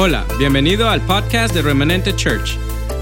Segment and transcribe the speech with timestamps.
[0.00, 2.56] Hola, bienvenido al podcast de Remanente Church.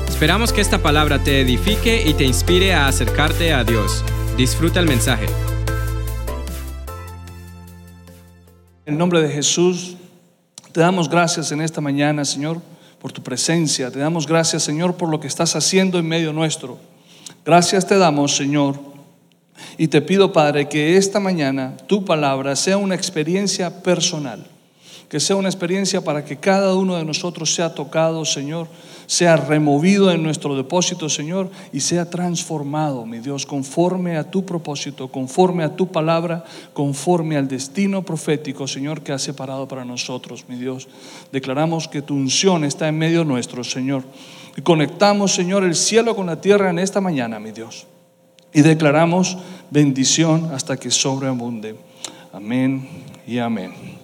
[0.08, 4.02] Esperamos que esta palabra te edifique y te inspire a acercarte a Dios.
[4.38, 5.26] Disfruta el mensaje.
[8.86, 9.98] En nombre de Jesús,
[10.72, 12.62] te damos gracias en esta mañana, Señor,
[12.98, 13.90] por tu presencia.
[13.90, 16.78] Te damos gracias, Señor, por lo que estás haciendo en medio nuestro.
[17.44, 18.80] Gracias te damos, Señor.
[19.76, 24.55] Y te pido, Padre, que esta mañana tu palabra sea una experiencia personal
[25.08, 28.68] que sea una experiencia para que cada uno de nosotros sea tocado, Señor,
[29.06, 35.08] sea removido en nuestro depósito, Señor, y sea transformado, mi Dios, conforme a tu propósito,
[35.08, 40.56] conforme a tu palabra, conforme al destino profético, Señor, que has separado para nosotros, mi
[40.56, 40.88] Dios.
[41.30, 44.02] Declaramos que tu unción está en medio nuestro, Señor.
[44.56, 47.86] Y conectamos, Señor, el cielo con la tierra en esta mañana, mi Dios.
[48.52, 49.38] Y declaramos
[49.70, 51.76] bendición hasta que sobreabunde.
[52.32, 52.88] Amén
[53.26, 53.95] y amén.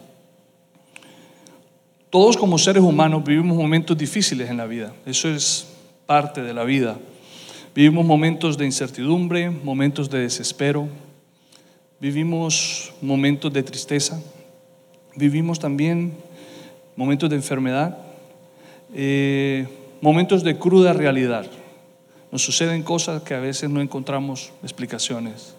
[2.13, 5.67] Todos como seres humanos vivimos momentos difíciles en la vida, eso es
[6.05, 6.99] parte de la vida.
[7.75, 10.89] Vivimos momentos de incertidumbre, momentos de desespero,
[12.01, 14.21] vivimos momentos de tristeza,
[15.17, 16.13] vivimos también
[16.97, 17.97] momentos de enfermedad,
[18.95, 19.67] eh,
[20.03, 21.47] momentos de cruda realidad.
[22.31, 25.55] Nos suceden cosas que a veces no encontramos explicaciones.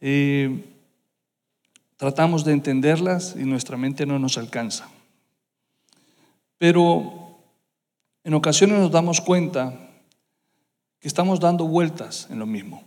[0.00, 0.56] Eh,
[1.96, 4.88] tratamos de entenderlas y nuestra mente no nos alcanza.
[6.62, 7.40] Pero
[8.22, 9.74] en ocasiones nos damos cuenta
[11.00, 12.84] que estamos dando vueltas en lo mismo,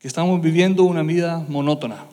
[0.00, 2.04] que estamos viviendo una vida monótona.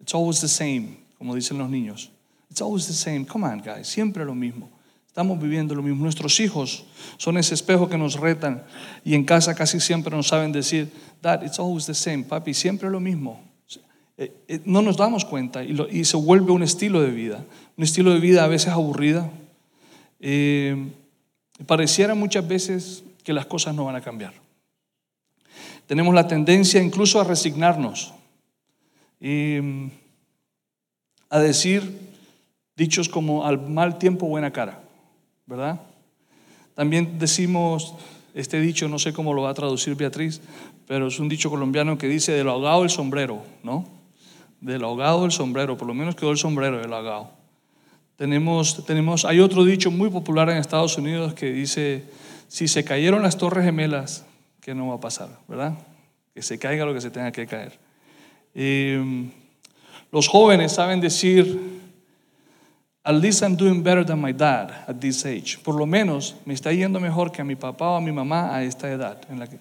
[0.00, 2.10] It's always the same, como dicen los niños.
[2.50, 3.26] It's always the same.
[3.26, 4.70] Come on, guys, siempre lo mismo.
[5.06, 6.02] Estamos viviendo lo mismo.
[6.02, 6.86] Nuestros hijos
[7.18, 8.64] son ese espejo que nos retan
[9.04, 12.22] y en casa casi siempre nos saben decir, Dad, it's always the same.
[12.22, 13.38] Papi, siempre lo mismo.
[14.16, 17.44] Eh, eh, no nos damos cuenta y, y se vuelve un estilo de vida.
[17.76, 19.30] Un estilo de vida a veces aburrida,
[20.20, 20.90] eh,
[21.66, 24.34] pareciera muchas veces que las cosas no van a cambiar.
[25.86, 28.12] Tenemos la tendencia incluso a resignarnos
[29.20, 29.58] y
[31.30, 31.98] a decir
[32.76, 34.80] dichos como al mal tiempo buena cara,
[35.46, 35.80] ¿verdad?
[36.74, 37.94] También decimos
[38.34, 40.42] este dicho, no sé cómo lo va a traducir Beatriz,
[40.86, 43.88] pero es un dicho colombiano que dice del ahogado el sombrero, ¿no?
[44.60, 47.30] Del ahogado el sombrero, por lo menos quedó el sombrero del ahogado.
[48.16, 52.04] Tenemos, tenemos, hay otro dicho muy popular en Estados Unidos que dice,
[52.48, 54.24] si se cayeron las torres gemelas,
[54.60, 55.28] ¿qué no va a pasar?
[55.46, 55.74] ¿Verdad?
[56.34, 57.78] Que se caiga lo que se tenga que caer.
[58.54, 59.30] Em,
[60.10, 61.60] los jóvenes saben decir,
[63.04, 65.58] at least I'm doing better than my dad at this age.
[65.62, 68.54] Por lo menos me está yendo mejor que a mi papá o a mi mamá
[68.54, 69.20] a esta edad.
[69.28, 69.58] En la que...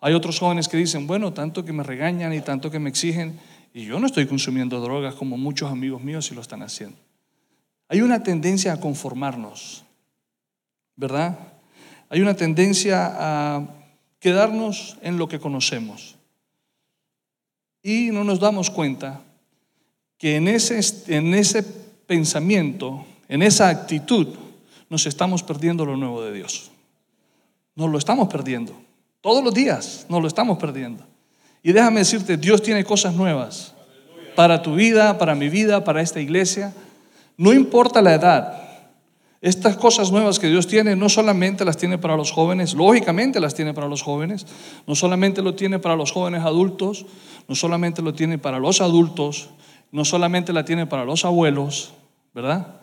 [0.00, 3.38] Hay otros jóvenes que dicen, bueno, tanto que me regañan y tanto que me exigen,
[3.72, 6.98] y yo no estoy consumiendo drogas como muchos amigos míos sí lo están haciendo.
[7.92, 9.84] Hay una tendencia a conformarnos,
[10.96, 11.38] ¿verdad?
[12.08, 13.66] Hay una tendencia a
[14.18, 16.16] quedarnos en lo que conocemos.
[17.82, 19.20] Y no nos damos cuenta
[20.16, 20.80] que en ese,
[21.14, 24.38] en ese pensamiento, en esa actitud,
[24.88, 26.70] nos estamos perdiendo lo nuevo de Dios.
[27.74, 28.74] Nos lo estamos perdiendo.
[29.20, 31.04] Todos los días nos lo estamos perdiendo.
[31.62, 33.74] Y déjame decirte, Dios tiene cosas nuevas
[34.34, 36.72] para tu vida, para mi vida, para esta iglesia.
[37.36, 38.62] No importa la edad.
[39.40, 43.56] Estas cosas nuevas que Dios tiene no solamente las tiene para los jóvenes, lógicamente las
[43.56, 44.46] tiene para los jóvenes,
[44.86, 47.06] no solamente lo tiene para los jóvenes adultos,
[47.48, 49.50] no solamente lo tiene para los adultos,
[49.90, 51.92] no solamente la tiene para los abuelos,
[52.32, 52.80] ¿verdad?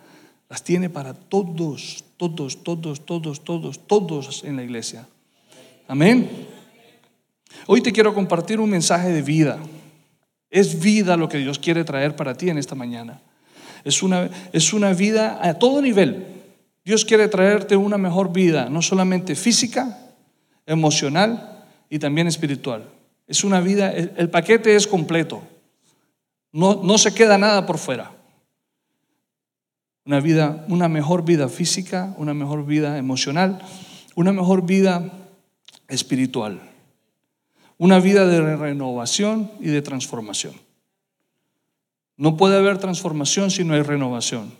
[0.50, 5.08] Las tiene para todos, todos, todos, todos, todos, todos en la iglesia.
[5.88, 6.30] Amén.
[7.68, 9.60] Hoy te quiero compartir un mensaje de vida.
[10.50, 13.22] Es vida lo que Dios quiere traer para ti en esta mañana.
[13.84, 16.26] Es una, es una vida a todo nivel.
[16.84, 19.98] Dios quiere traerte una mejor vida, no solamente física,
[20.66, 22.90] emocional y también espiritual.
[23.28, 25.44] Es una vida, el, paquete es completo.
[26.52, 28.12] No, no se queda nada por fuera.
[30.06, 33.62] Una vida, una mejor vida física, una mejor vida emocional,
[34.16, 35.12] una mejor vida
[35.88, 36.60] espiritual.
[37.78, 40.54] Una vida de renovación y de transformación.
[42.20, 44.52] No puede haber transformación si no hay renovación.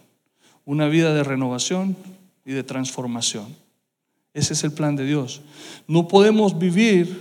[0.64, 1.98] Una vida de renovación
[2.46, 3.54] y de transformación.
[4.34, 5.42] Ese es el plan de Dios.
[5.86, 7.20] No podemos vivir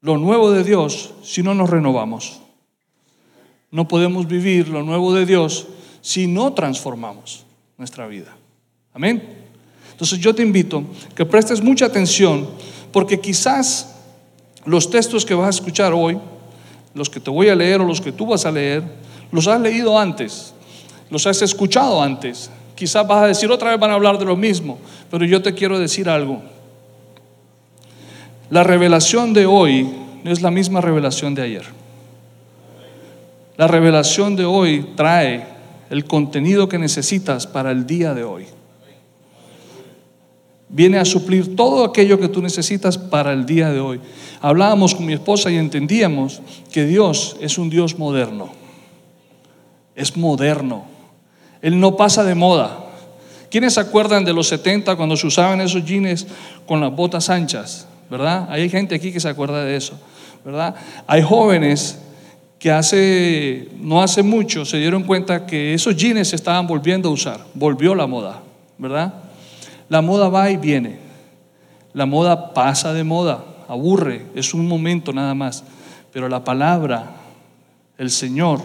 [0.00, 2.42] lo nuevo de Dios si no nos renovamos.
[3.72, 5.66] No podemos vivir lo nuevo de Dios
[6.00, 7.44] si no transformamos
[7.76, 8.36] nuestra vida.
[8.92, 9.36] Amén.
[9.90, 10.84] Entonces yo te invito
[11.16, 12.48] que prestes mucha atención
[12.92, 13.96] porque quizás
[14.64, 16.20] los textos que vas a escuchar hoy
[16.94, 18.82] los que te voy a leer o los que tú vas a leer,
[19.32, 20.54] los has leído antes,
[21.10, 24.36] los has escuchado antes, Quizás vas a decir otra vez van a hablar de lo
[24.36, 24.78] mismo,
[25.10, 26.42] pero yo te quiero decir algo.
[28.50, 29.88] La revelación de hoy
[30.24, 31.64] no es la misma revelación de ayer.
[33.56, 35.46] La revelación de hoy trae
[35.90, 38.46] el contenido que necesitas para el día de hoy.
[40.74, 44.00] Viene a suplir todo aquello que tú necesitas para el día de hoy.
[44.40, 46.42] Hablábamos con mi esposa y entendíamos
[46.72, 48.50] que Dios es un Dios moderno.
[49.94, 50.84] Es moderno.
[51.62, 52.86] Él no pasa de moda.
[53.52, 56.26] ¿Quiénes se acuerdan de los 70 cuando se usaban esos jeans
[56.66, 57.86] con las botas anchas?
[58.10, 58.48] ¿Verdad?
[58.50, 59.96] Hay gente aquí que se acuerda de eso.
[60.44, 60.74] ¿Verdad?
[61.06, 62.00] Hay jóvenes
[62.58, 67.12] que hace, no hace mucho se dieron cuenta que esos jeans se estaban volviendo a
[67.12, 68.42] usar, volvió la moda,
[68.76, 69.23] ¿verdad?
[69.88, 70.98] La moda va y viene,
[71.92, 75.64] la moda pasa de moda, aburre, es un momento nada más,
[76.12, 77.16] pero la palabra,
[77.98, 78.60] el Señor,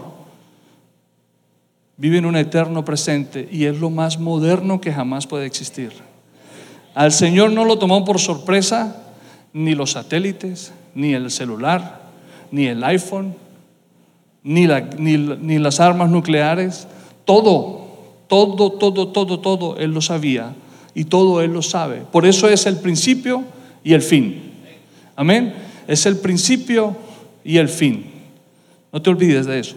[1.96, 5.92] vive en un eterno presente y es lo más moderno que jamás puede existir.
[6.94, 8.96] Al Señor no lo tomó por sorpresa
[9.52, 12.00] ni los satélites, ni el celular,
[12.50, 13.34] ni el iPhone,
[14.42, 16.88] ni, ni, las armas nucleares,
[17.24, 17.86] todo,
[18.26, 20.54] todo, todo, todo, todo, Él lo sabía
[20.94, 22.02] y todo Él lo sabe.
[22.10, 23.44] Por eso es el principio
[23.84, 24.52] y el fin.
[25.16, 25.54] Amén.
[25.86, 26.96] Es el principio
[27.44, 28.06] y el fin.
[28.92, 29.76] No te olvides de eso.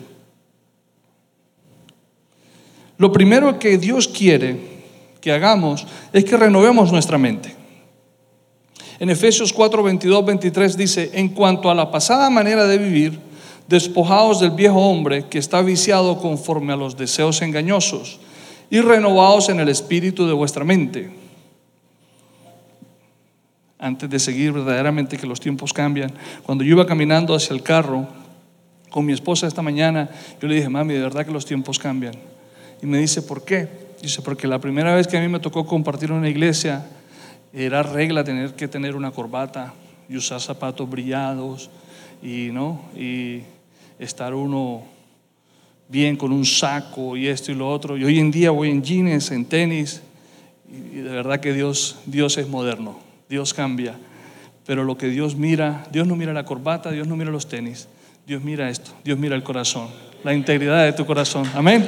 [2.98, 4.74] Lo primero que Dios quiere
[5.20, 7.56] que hagamos es que renovemos nuestra mente.
[9.00, 13.20] En Efesios 4, 22, 23 dice, en cuanto a la pasada manera de vivir,
[13.68, 18.20] despojados del viejo hombre que está viciado conforme a los deseos engañosos
[18.74, 21.12] y renovados en el espíritu de vuestra mente.
[23.78, 26.12] Antes de seguir verdaderamente que los tiempos cambian,
[26.42, 28.08] cuando yo iba caminando hacia el carro
[28.90, 30.10] con mi esposa esta mañana,
[30.42, 32.16] yo le dije, mami, de verdad que los tiempos cambian.
[32.82, 33.68] Y me dice, ¿por qué?
[34.02, 36.84] Dice, porque la primera vez que a mí me tocó compartir una iglesia,
[37.54, 39.76] era regla tener que tener una corbata
[40.10, 41.70] y usar zapatos brillados
[42.24, 42.82] y, ¿no?
[42.96, 43.44] y
[44.00, 44.93] estar uno
[45.94, 47.96] bien con un saco y esto y lo otro.
[47.96, 50.02] Y hoy en día voy en jeans, en tenis,
[50.68, 53.00] y de verdad que Dios, Dios es moderno,
[53.30, 53.96] Dios cambia.
[54.66, 57.88] Pero lo que Dios mira, Dios no mira la corbata, Dios no mira los tenis,
[58.26, 59.88] Dios mira esto, Dios mira el corazón,
[60.24, 61.48] la integridad de tu corazón.
[61.54, 61.88] Amén.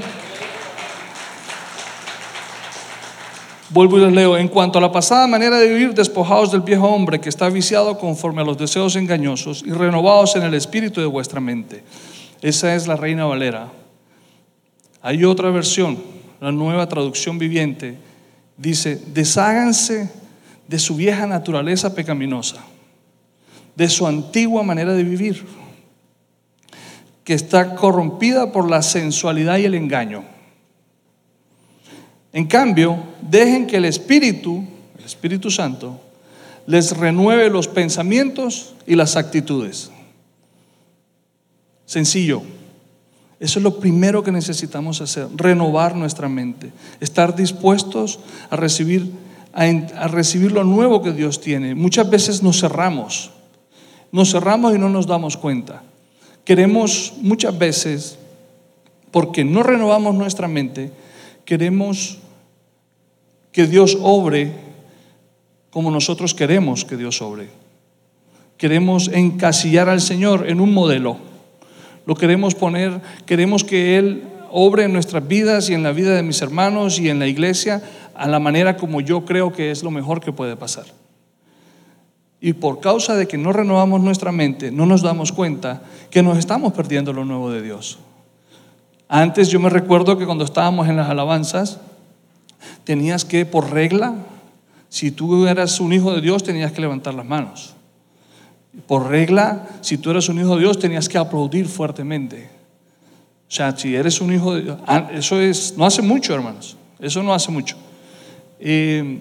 [3.72, 6.88] Vuelvo y les leo, en cuanto a la pasada manera de vivir, despojados del viejo
[6.88, 11.08] hombre que está viciado conforme a los deseos engañosos y renovados en el espíritu de
[11.08, 11.84] vuestra mente.
[12.44, 13.72] Esa es la Reina Valera.
[15.06, 16.00] Hay otra versión,
[16.42, 17.96] la nueva traducción viviente,
[18.58, 20.10] dice, desháganse
[20.68, 22.66] de su vieja naturaleza pecaminosa,
[23.76, 25.46] de su antigua manera de vivir,
[27.24, 30.36] que está corrompida por la sensualidad y el engaño
[32.36, 34.62] en cambio, dejen que el Espíritu,
[35.00, 36.02] el Espíritu Santo,
[36.68, 39.90] les renueve los pensamientos y las actitudes.
[41.86, 42.42] Sencillo.
[43.46, 48.20] Eso es lo primero que necesitamos hacer, renovar nuestra mente, estar dispuestos
[48.50, 49.12] a recibir,
[49.54, 51.76] a, recibir lo nuevo que Dios tiene.
[51.76, 53.30] Muchas veces nos cerramos,
[54.12, 55.84] nos cerramos y no nos damos cuenta.
[56.44, 58.18] Queremos muchas veces,
[59.12, 60.92] porque no renovamos nuestra mente,
[61.46, 62.18] queremos
[63.52, 64.54] que Dios obre
[65.70, 67.50] como nosotros queremos que Dios obre.
[68.58, 71.35] Queremos encasillar al Señor en un modelo.
[72.06, 76.24] Lo queremos poner, queremos que Él obre en nuestras vidas y en la vida de
[76.24, 77.84] mis hermanos y en la iglesia
[78.14, 80.86] a la manera como yo creo que es lo mejor que puede pasar.
[82.40, 86.38] Y por causa de que no renovamos nuestra mente, no nos damos cuenta que nos
[86.38, 88.00] estamos perdiendo lo nuevo de Dios.
[89.08, 91.80] Antes yo me recuerdo que cuando estábamos en las alabanzas,
[92.84, 94.16] tenías que, por regla,
[94.90, 97.76] si tú eras un hijo de Dios, tenías que levantar las manos.
[98.88, 102.50] Por regla, si tú eras un hijo de Dios, tenías que aplaudir fuertemente.
[103.48, 106.78] O sea, si eres un hijo de Dios, ah, eso es, no hace mucho, hermanos,
[107.00, 107.78] eso no hace mucho.
[108.60, 109.20] Eh,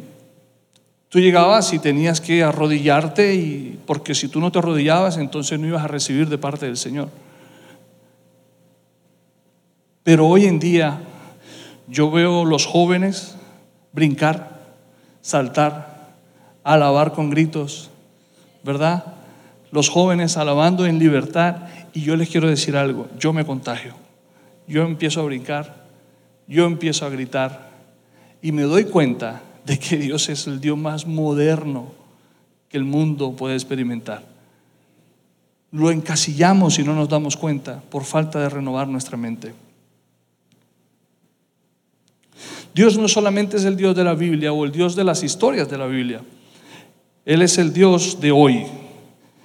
[1.09, 5.67] tú llegabas y tenías que arrodillarte, y, porque si tú no te arrodillabas, entonces no
[5.67, 7.09] ibas a recibir de parte del Señor.
[10.03, 11.01] Pero hoy en día
[11.89, 13.37] yo veo los jóvenes
[13.93, 14.61] brincar,
[15.23, 16.15] saltar,
[16.63, 17.91] alabar con gritos,
[18.63, 19.05] ¿verdad?
[19.75, 23.97] Los jóvenes alabando en libertad y yo les quiero decir algo, yo me contagio,
[24.69, 25.89] yo empiezo a brincar,
[26.47, 27.71] yo empiezo a gritar
[28.41, 31.91] y me doy cuenta de que Dios es el Dios más moderno
[32.69, 34.23] que el mundo puede experimentar.
[35.73, 39.55] Lo encasillamos y no nos damos cuenta por falta de renovar nuestra mente.
[42.73, 45.69] Dios no solamente es el Dios de la Biblia o el Dios de las historias
[45.69, 46.21] de la Biblia.
[47.25, 48.67] Él es el Dios de hoy.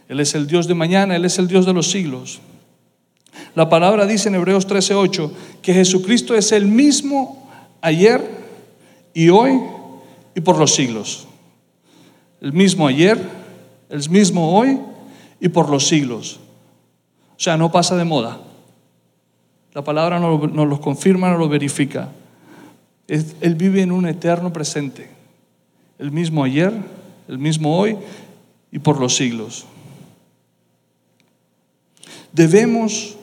[0.09, 1.15] Él es el Dios de mañana.
[1.15, 2.41] Él es el Dios de los siglos.
[3.55, 7.49] La palabra dice en Hebreos 13:8 que Jesucristo es el mismo
[7.79, 8.21] ayer
[9.13, 9.61] y hoy
[10.35, 11.27] y por los siglos.
[12.41, 13.19] El mismo ayer,
[13.89, 14.79] el mismo hoy
[15.39, 16.39] y por los siglos.
[17.37, 18.39] O sea, no pasa de moda.
[19.73, 22.09] La palabra nos, lo confirma, nos lo verifica.
[23.07, 25.09] él vive en un eterno presente.
[25.99, 26.73] El mismo ayer,
[27.27, 27.97] el mismo hoy
[28.71, 29.65] y por los siglos.
[32.31, 33.15] Debemos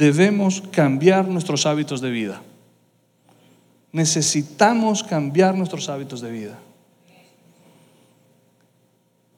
[0.00, 2.40] debemos cambiar nuestros hábitos de vida.
[3.92, 6.58] Necesitamos cambiar nuestros hábitos de vida.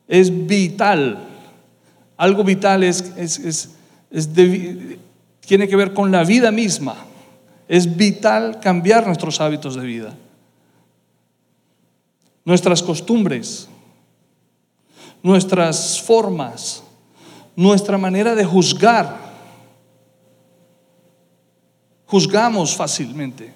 [0.06, 1.18] Es vital.
[2.16, 3.70] Algo vital es,
[5.40, 6.94] tiene que ver con la vida misma.
[7.66, 10.14] Es vital cambiar nuestros hábitos de vida.
[12.44, 13.68] Nuestras costumbres,
[15.24, 16.84] nuestras formas,
[17.56, 19.22] nuestra manera de juzgar
[22.12, 23.54] juzgamos fácilmente.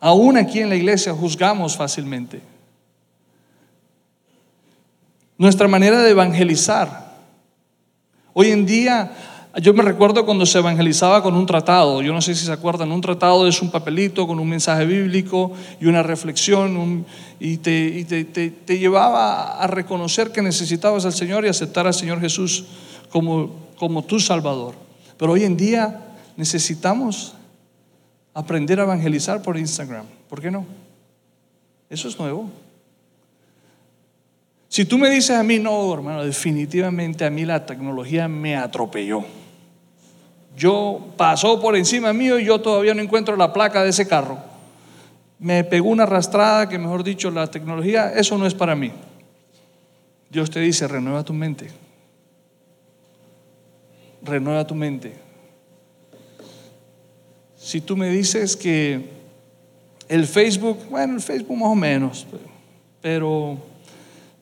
[0.00, 2.40] Aún aquí en la iglesia juzgamos fácilmente.
[5.36, 7.18] Nuestra manera de evangelizar.
[8.32, 9.12] Hoy en día,
[9.58, 12.92] yo me recuerdo cuando se evangelizaba con un tratado, yo no sé si se acuerdan,
[12.92, 17.04] un tratado es un papelito con un mensaje bíblico y una reflexión
[17.40, 22.66] y, te, llevaba a reconocer que necesitabas al Señor y aceptar al Señor Jesús
[23.10, 24.74] como, como tu Salvador.
[25.16, 26.00] Pero hoy en día
[26.36, 27.34] necesitamos
[28.32, 30.06] aprender a evangelizar por Instagram.
[30.28, 30.64] ¿Por qué no?
[31.88, 32.48] Eso es nuevo.
[34.68, 39.24] Si tú me dices a mí, no, hermano, definitivamente a mí la tecnología me atropelló.
[40.56, 44.38] Yo pasó por encima mío y yo todavía no encuentro la placa de ese carro.
[45.38, 48.92] Me pegó una arrastrada que, mejor dicho, la tecnología, eso no es para mí.
[50.28, 51.68] Dios te dice, renueva tu mente.
[54.22, 55.14] Renueva tu mente.
[57.56, 59.20] Si tú me dices que
[60.08, 62.26] el Facebook, bueno, el Facebook más o menos,
[63.00, 63.56] pero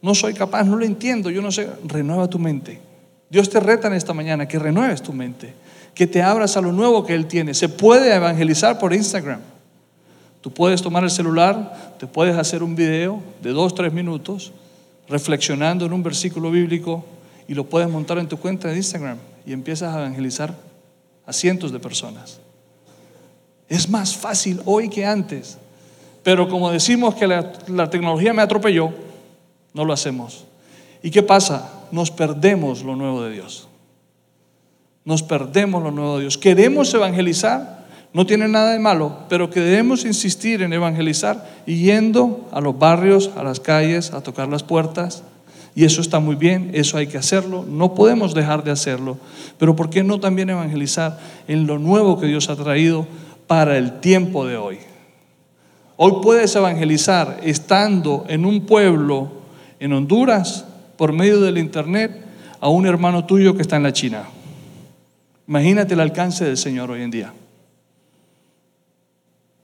[0.01, 2.81] no soy capaz, no lo entiendo, yo no sé, renueva tu mente.
[3.29, 5.53] Dios te reta en esta mañana que renueves tu mente,
[5.99, 7.55] que te abras a lo nuevo que Él tiene.
[7.55, 9.41] Se puede evangelizar por Instagram.
[10.41, 14.53] Tú puedes tomar el celular, te puedes hacer un video de dos, tres minutos,
[15.09, 17.05] reflexionando en un versículo bíblico
[17.49, 20.55] y lo puedes montar en tu cuenta de Instagram y empiezas a evangelizar
[21.27, 22.39] a cientos de personas.
[23.69, 25.59] Es más fácil hoy que antes.
[26.23, 28.93] Pero como decimos que la, tecnología me atropelló,
[29.75, 30.45] no lo hacemos.
[31.03, 31.73] ¿Y qué pasa?
[31.91, 33.68] Nos perdemos lo nuevo de Dios.
[35.09, 36.37] Nos perdemos lo nuevo de Dios.
[36.37, 42.47] Queremos evangelizar, no tiene nada de malo, pero que debemos insistir en evangelizar y yendo
[42.53, 45.23] a los barrios, a las calles, a tocar las puertas.
[45.75, 49.17] Y eso está muy bien, eso hay que hacerlo, no podemos dejar de hacerlo.
[49.57, 53.07] Pero ¿por qué no también evangelizar en lo nuevo que Dios ha traído
[53.47, 54.77] para el tiempo de hoy.
[55.97, 59.31] Hoy puedes evangelizar estando en un pueblo
[59.81, 60.67] en Honduras
[60.99, 62.27] por medio del Internet
[62.61, 64.25] a un hermano tuyo que está en la China.
[65.49, 67.33] Imagínate el alcance del Señor hoy en día.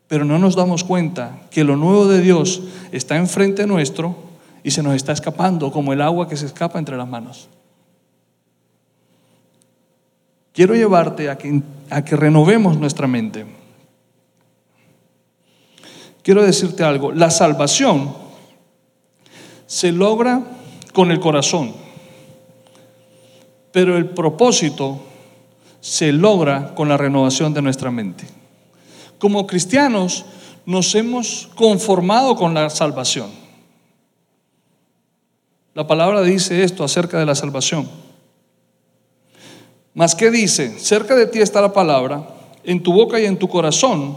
[0.08, 4.16] Pero no nos damos cuenta que lo nuevo de Dios está enfrente nuestro
[4.62, 7.48] y se nos está escapando como el agua que se escapa entre las manos.
[10.52, 13.44] Quiero llevarte a que, a que renovemos nuestra mente
[16.24, 18.12] quiero decirte algo, la salvación
[19.66, 20.42] se logra
[20.92, 21.72] con el corazón,
[23.70, 25.00] pero el propósito
[25.84, 28.24] se logra con la renovación de nuestra mente.
[29.18, 30.24] Como cristianos
[30.64, 33.28] nos hemos conformado con la salvación.
[35.74, 37.86] La palabra dice esto acerca de la salvación.
[39.92, 40.78] Mas ¿qué dice?
[40.78, 42.30] Cerca de ti está la palabra,
[42.64, 44.16] en tu boca y en tu corazón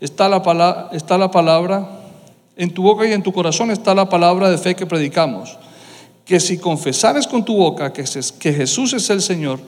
[0.00, 1.90] está la, palabra, está la palabra,
[2.56, 5.58] en tu boca y en tu corazón está la palabra de fe que predicamos.
[6.24, 8.02] Que si confesares con tu boca que,
[8.38, 9.60] que Jesús es el Señor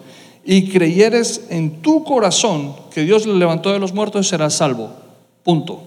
[0.45, 4.91] y creyeres en tu corazón que Dios le levantó de los muertos, serás salvo.
[5.43, 5.83] Punto.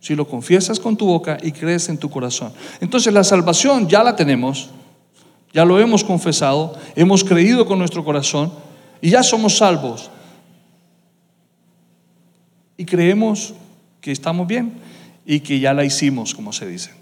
[0.00, 2.52] Si lo confiesas con tu boca y crees en tu corazón.
[2.80, 4.70] Entonces la salvación ya la tenemos,
[5.52, 8.52] ya lo hemos confesado, hemos creído con nuestro corazón
[9.00, 10.10] y ya somos salvos
[12.76, 13.52] y creemos
[14.00, 14.72] que estamos bien
[15.26, 16.99] y que ya la hicimos, como se dice.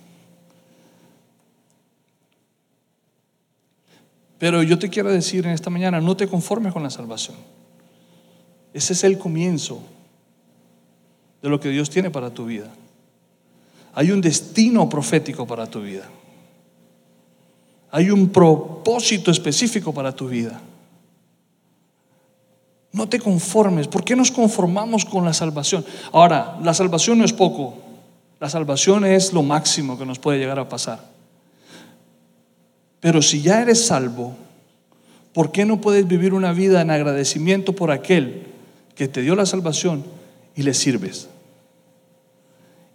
[4.39, 7.37] Pero yo te quiero decir en esta mañana, no te conformes con la salvación.
[8.73, 9.83] Ese es el comienzo.
[11.41, 12.67] de lo que Dios tiene para tu vida.
[13.95, 16.05] Hay un destino profético para tu vida.
[17.93, 20.61] Hay un propósito específico para tu vida.
[22.93, 23.87] No te conformes.
[23.87, 25.85] ¿Por qué nos conformamos con la salvación?
[26.13, 27.75] Ahora, la salvación no es poco.
[28.41, 31.18] La salvación es lo máximo que nos puede llegar a pasar.
[33.01, 34.35] Pero si ya eres salvo,
[35.33, 38.47] ¿por qué no puedes vivir una vida en agradecimiento por aquel
[38.95, 40.05] que te dio la salvación
[40.57, 41.29] y le sirves?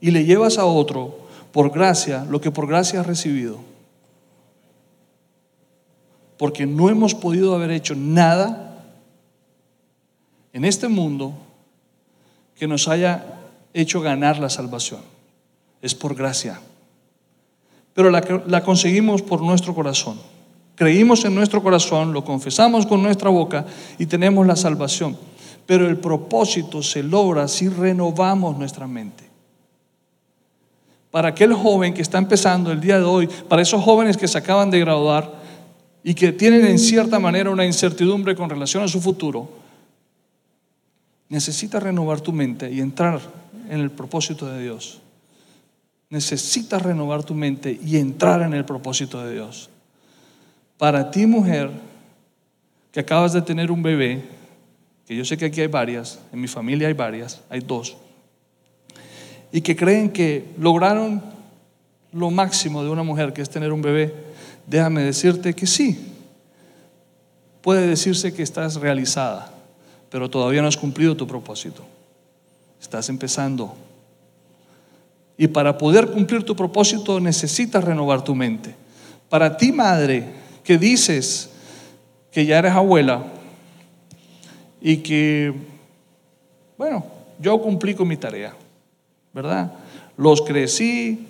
[0.02, 1.20] Y le llevas a otro
[1.52, 3.60] por gracia lo que por gracia has recibido.
[6.38, 8.84] Porque no hemos podido haber hecho nada
[10.52, 11.34] en este mundo
[12.56, 13.40] que nos haya
[13.74, 15.02] hecho ganar la salvación.
[15.82, 16.60] Es por gracia.
[17.94, 20.20] Pero la, conseguimos por nuestro corazón.
[20.76, 23.66] Creímos en nuestro corazón, lo confesamos con nuestra boca
[24.00, 25.16] y tenemos la salvación.
[25.66, 29.24] Pero el propósito se logra si renovamos nuestra mente.
[31.12, 34.40] Para aquel joven que está empezando el día de hoy, para esos jóvenes que se
[34.40, 35.32] acaban de graduar
[36.04, 39.48] y que tienen en cierta manera una incertidumbre con relación a su futuro,
[41.30, 43.22] necesitas renovar tu mente y entrar
[43.70, 45.04] en el propósito de Dios.
[46.14, 49.72] Necesitas renovar tu mente y entrar en el propósito de Dios.
[50.78, 51.72] Para ti, mujer,
[52.92, 54.22] que acabas de tener un bebé,
[55.08, 57.98] que yo sé que aquí hay varias, en mi familia hay varias, hay dos,
[59.52, 61.20] y que creen que lograron
[62.12, 64.14] lo máximo de una mujer, que es tener un bebé,
[64.68, 66.14] déjame decirte que sí.
[67.64, 69.52] Puede decirse que estás realizada,
[70.12, 71.84] pero todavía no has cumplido tu propósito.
[72.80, 73.76] Estás empezando.
[75.38, 78.76] Y para poder cumplir tu propósito necesitas renovar tu mente.
[79.30, 80.26] Para ti, madre,
[80.64, 81.50] que dices
[82.32, 83.24] que ya eres abuela
[84.82, 85.54] y que,
[86.78, 87.06] bueno,
[87.40, 88.54] yo cumplí con mi tarea,
[89.34, 89.74] ¿verdad?
[90.18, 91.28] Los crecí,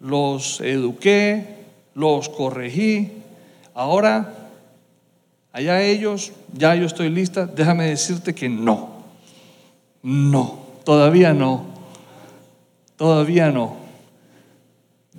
[0.00, 1.62] los eduqué,
[1.94, 3.12] los corregí.
[3.74, 4.34] Ahora,
[5.52, 9.02] allá ellos, ya yo estoy lista, déjame decirte que no.
[10.02, 11.71] No, todavía no.
[13.02, 13.78] Todavía no.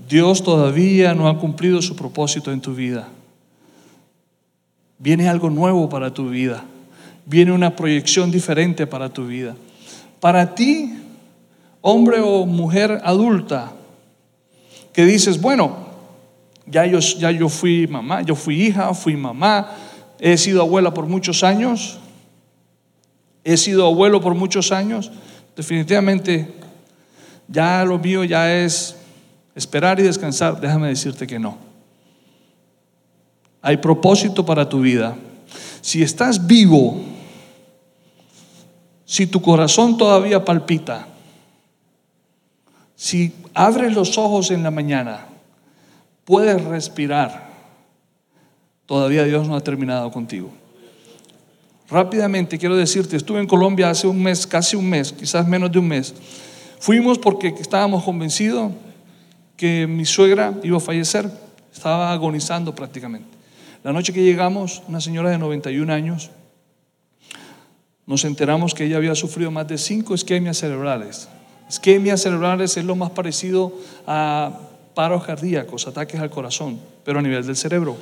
[0.07, 3.09] Dios todavía no ha cumplido su propósito en tu vida.
[4.99, 6.63] Viene algo nuevo para tu vida.
[7.25, 9.57] Viene una proyección diferente para tu vida.
[10.21, 10.93] Para ti,
[11.81, 13.73] hombre o mujer adulta,
[14.93, 15.75] que dices, bueno,
[16.65, 19.71] ya yo, ya yo fui mamá, yo fui hija, fui mamá,
[20.19, 21.99] he sido abuela por muchos años,
[23.43, 25.11] he sido abuelo por muchos años,
[25.57, 26.62] definitivamente
[27.47, 28.95] ya lo mío ya es
[29.56, 31.58] esperar y descansar, déjame decirte que no.
[33.62, 35.15] Hay propósito para tu vida.
[35.82, 37.01] Si estás vivo,
[39.06, 41.08] si tu corazón todavía palpita,
[42.95, 45.25] si abres los ojos en la mañana,
[46.25, 47.49] puedes respirar,
[48.86, 50.51] todavía Dios no ha terminado contigo.
[51.89, 55.79] Rápidamente quiero decirte, estuve en Colombia hace un mes, casi un mes, quizás menos de
[55.79, 56.13] un mes.
[56.83, 58.73] Fuimos porque estábamos convencidos
[59.55, 61.31] que mi suegra iba a fallecer,
[61.73, 63.29] estaba agonizando prácticamente.
[63.85, 66.29] La noche que llegamos, una señora de 91 años,
[68.05, 71.29] nos enteramos que ella había sufrido más de cinco isquemias cerebrales.
[71.69, 73.71] Isquemias cerebrales es lo más parecido
[74.05, 74.51] a
[74.93, 77.95] paros cardíacos, ataques al corazón, pero a nivel del cerebro.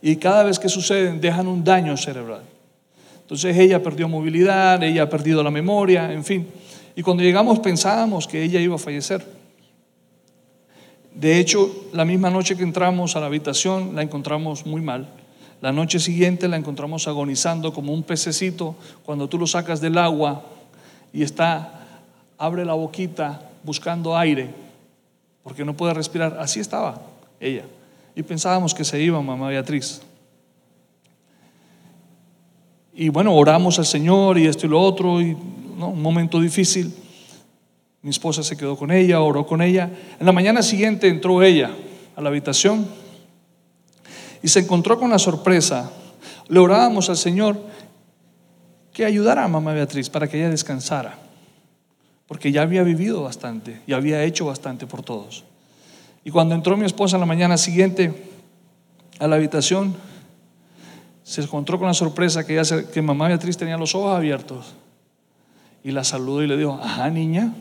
[0.00, 2.42] Y cada vez que suceden dejan un daño cerebral.
[3.22, 6.46] Entonces ella perdió movilidad, ella ha perdido la memoria, en fin.
[6.98, 9.24] Y cuando llegamos pensábamos que ella iba a fallecer.
[11.14, 15.08] De hecho, la misma noche que entramos a la habitación la encontramos muy mal.
[15.60, 20.42] La noche siguiente la encontramos agonizando como un pececito cuando tú lo sacas del agua
[21.12, 22.00] y está,
[22.36, 24.50] abre la boquita buscando aire
[25.44, 26.36] porque no puede respirar.
[26.40, 27.00] Así estaba
[27.38, 27.62] ella.
[28.16, 30.02] Y pensábamos que se iba mamá Beatriz.
[32.92, 35.36] Y bueno, oramos al Señor y esto y lo otro, y
[35.86, 36.92] un momento difícil.
[38.02, 39.90] Mi esposa se quedó con ella, oró con ella.
[40.18, 41.70] En la mañana siguiente entró ella
[42.16, 42.86] a la habitación
[44.42, 45.90] y se encontró con la sorpresa.
[46.48, 47.60] Le orábamos al Señor
[48.92, 51.18] que ayudara a mamá Beatriz para que ella descansara
[52.28, 55.44] porque ya había vivido bastante y había hecho bastante por todos.
[56.24, 58.12] Y cuando entró mi esposa en la mañana siguiente
[59.18, 59.96] a la habitación,
[61.24, 62.62] se encontró con la sorpresa que,
[62.92, 64.74] que mamá Beatriz tenía los ojos abiertos
[65.84, 67.52] y la saludó y le dijo, ajá niña,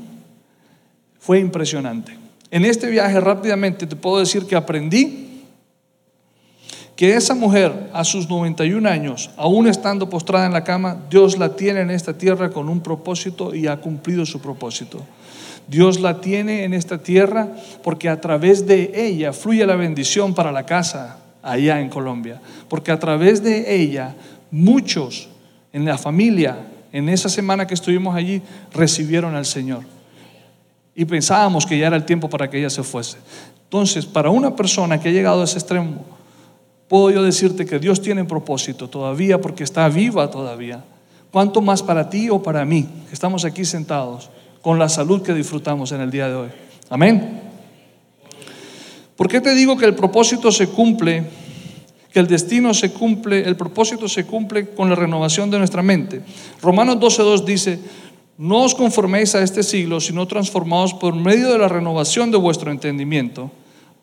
[1.19, 2.17] fue impresionante.
[2.51, 5.27] En este viaje rápidamente te puedo decir que aprendí
[6.95, 11.56] que esa mujer a sus 91 años, aún estando postrada en la cama, Dios la
[11.56, 15.06] tiene en esta tierra con un propósito y ha cumplido su propósito.
[15.67, 17.49] Dios la tiene en esta tierra
[17.84, 22.41] porque a través de ella fluye la bendición para la casa allá en Colombia.
[22.67, 24.15] Porque a través de ella
[24.49, 25.30] muchos
[25.73, 26.58] en la familia,
[26.91, 28.41] en esa semana que estuvimos allí,
[28.73, 29.84] recibieron al Señor.
[30.95, 33.17] Y pensábamos que ya era el tiempo para que ella se fuese.
[33.63, 36.06] Entonces, para una persona que ha llegado a ese extremo,
[36.88, 40.84] puedo yo decirte que Dios tiene propósito todavía porque está viva todavía.
[41.32, 42.88] ¿Cuánto más para ti o para mí?
[43.12, 44.30] Estamos aquí sentados
[44.62, 46.50] con la salud que disfrutamos en el día de hoy.
[46.89, 47.41] Amén.
[49.15, 51.26] ¿Por qué te digo que el propósito se cumple,
[52.17, 56.23] que el destino se cumple, el propósito se cumple con la renovación de nuestra mente?
[56.63, 57.80] Romanos 12.2 dice,
[58.39, 62.71] no os conforméis a este siglo, sino transformaos por medio de la renovación de vuestro
[62.71, 63.51] entendimiento,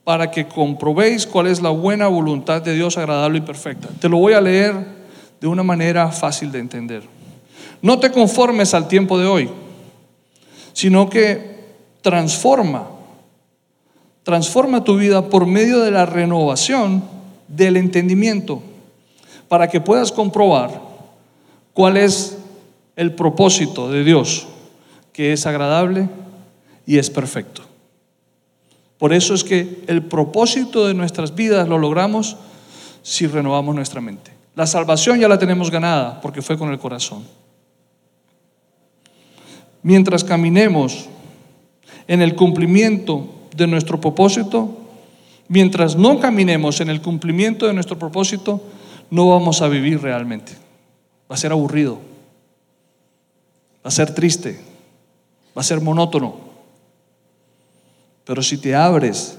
[0.04, 3.88] para que comprobéis cuál es la buena voluntad de Dios agradable y perfecta.
[3.98, 4.76] Te lo voy a leer
[5.40, 7.02] de una manera fácil de entender.
[7.82, 9.50] No te conformes al tiempo de hoy
[10.72, 11.54] sino que
[12.02, 12.88] transforma,
[14.22, 17.13] transforma tu vida por medio de la renovación
[17.56, 18.62] del entendimiento,
[19.48, 20.80] para que puedas comprobar
[21.72, 22.38] cuál es
[22.96, 24.46] el propósito de Dios,
[25.12, 26.08] que es agradable
[26.86, 27.62] y es perfecto.
[28.98, 32.36] Por eso es que el propósito de nuestras vidas lo logramos
[33.02, 34.32] si renovamos nuestra mente.
[34.54, 37.24] La salvación ya la tenemos ganada porque fue con el corazón
[39.84, 41.06] mientras caminemos
[42.08, 44.76] en el cumplimiento de nuestro propósito,
[45.48, 48.62] mientras no caminemos en el cumplimiento de nuestro propósito,
[49.10, 50.52] no vamos a vivir realmente.
[51.30, 51.94] Va a ser aburrido,
[53.84, 54.60] va a ser triste,
[55.56, 56.36] va a ser monótono.
[58.24, 59.38] Pero si te abres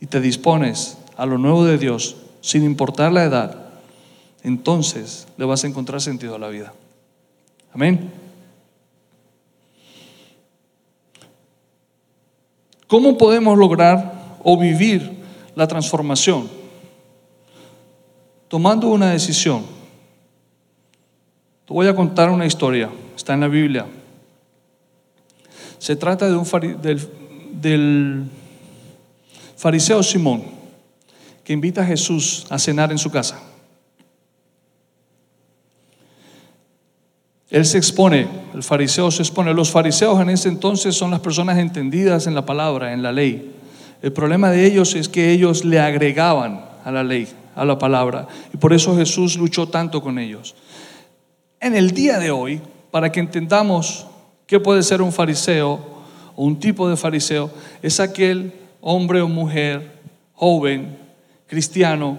[0.00, 3.68] y te dispones a lo nuevo de Dios, sin importar la edad,
[4.42, 6.72] entonces le vas a encontrar sentido a la vida.
[7.72, 8.10] Amén.
[12.88, 15.12] ¿Cómo podemos lograr o vivir
[15.54, 16.48] la transformación?
[18.48, 19.64] Tomando una decisión.
[21.66, 23.86] Te voy a contar una historia, está en la Biblia.
[25.78, 26.46] Se trata de un
[27.60, 28.28] del,
[29.56, 30.44] fariseo Simón,
[31.44, 33.40] que invita a Jesús a cenar en su casa.
[37.50, 39.52] Él se expone, el fariseo se expone.
[39.52, 43.61] Los fariseos en ese entonces son las personas entendidas en la palabra, en la ley.
[44.02, 48.26] El problema de ellos es que ellos le agregaban a la ley, a la palabra.
[48.52, 50.56] Y por eso Jesús luchó tanto con ellos.
[51.60, 52.60] En el día de hoy,
[52.90, 54.06] para que entendamos
[54.46, 55.80] qué puede ser un fariseo
[56.34, 60.00] o un tipo de fariseo, es aquel hombre o mujer
[60.32, 60.98] joven,
[61.46, 62.18] cristiano,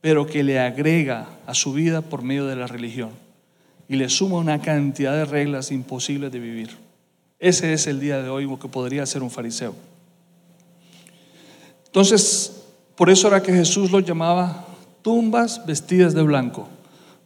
[0.00, 3.10] pero que le agrega a su vida por medio de la religión
[3.88, 6.70] y le suma una cantidad de reglas imposibles de vivir.
[7.38, 9.74] Ese es el día de hoy lo que podría ser un fariseo.
[11.96, 12.52] Entonces,
[12.94, 14.66] por eso era que Jesús los llamaba
[15.00, 16.68] tumbas vestidas de blanco,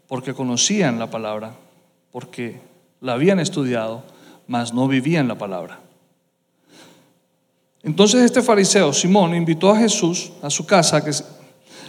[0.06, 1.56] porque conocían la palabra,
[2.12, 2.60] porque
[3.00, 4.04] la habían estudiado,
[4.46, 5.80] mas no vivían la palabra.
[7.82, 11.02] Entonces este fariseo, Simón, invitó a Jesús a su casa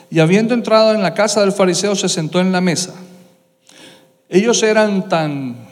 [0.10, 2.96] y habiendo entrado en la casa del fariseo se sentó en la mesa.
[4.28, 5.67] Ellos eran tan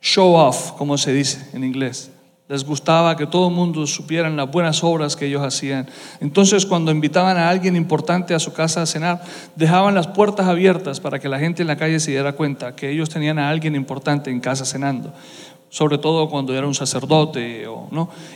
[0.00, 2.12] show off, como se dice en inglés.
[2.48, 5.88] Les gustaba que todo el mundo supieran las buenas obras que ellos hacían.
[6.20, 9.20] Entonces, cuando invitaban a alguien importante a su casa a cenar,
[9.56, 12.88] dejaban las puertas abiertas para que la gente en la calle se diera cuenta que
[12.88, 15.12] ellos tenían a alguien importante en casa cenando.
[15.70, 17.88] Sobre todo cuando era un sacerdote o.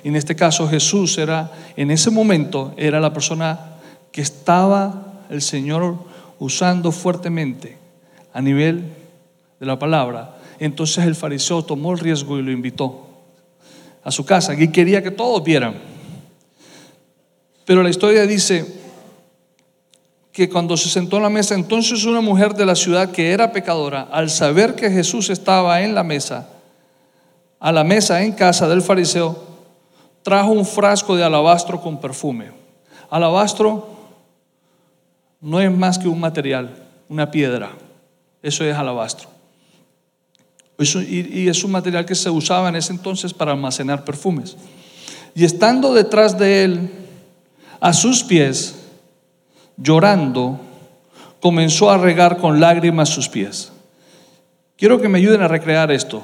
[0.03, 3.77] En este caso, Jesús era, en ese momento, era la persona
[4.11, 5.95] que estaba el Señor
[6.41, 7.79] usando fuertemente
[8.35, 8.93] a nivel
[9.61, 10.37] de la palabra.
[10.59, 13.10] Entonces el fariseo tomó el riesgo y lo invitó
[14.03, 15.75] a su casa y quería que todos vieran.
[17.65, 18.67] Pero la historia dice
[20.33, 23.53] que cuando se sentó en la mesa, entonces una mujer de la ciudad que era
[23.53, 26.49] pecadora, al saber que Jesús estaba en la mesa,
[27.59, 29.37] a la mesa en casa del fariseo,
[30.23, 32.53] trajo un frasco de alabastro con perfume.
[33.11, 33.89] Alabastro
[35.41, 36.75] no es más que un material,
[37.09, 37.71] una piedra.
[38.43, 39.40] Eso es alabastro.
[40.81, 44.57] Y, es un material que se usaba en ese entonces para almacenar perfumes.
[45.35, 46.91] Y estando detrás de él,
[47.81, 48.77] a sus pies,
[49.77, 50.61] llorando,
[51.41, 53.73] comenzó a regar con lágrimas sus pies.
[54.77, 56.23] Quiero que me ayuden a recrear esto.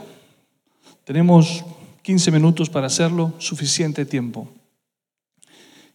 [1.04, 1.64] Tenemos
[2.02, 4.48] 15 minutos para hacerlo, suficiente tiempo.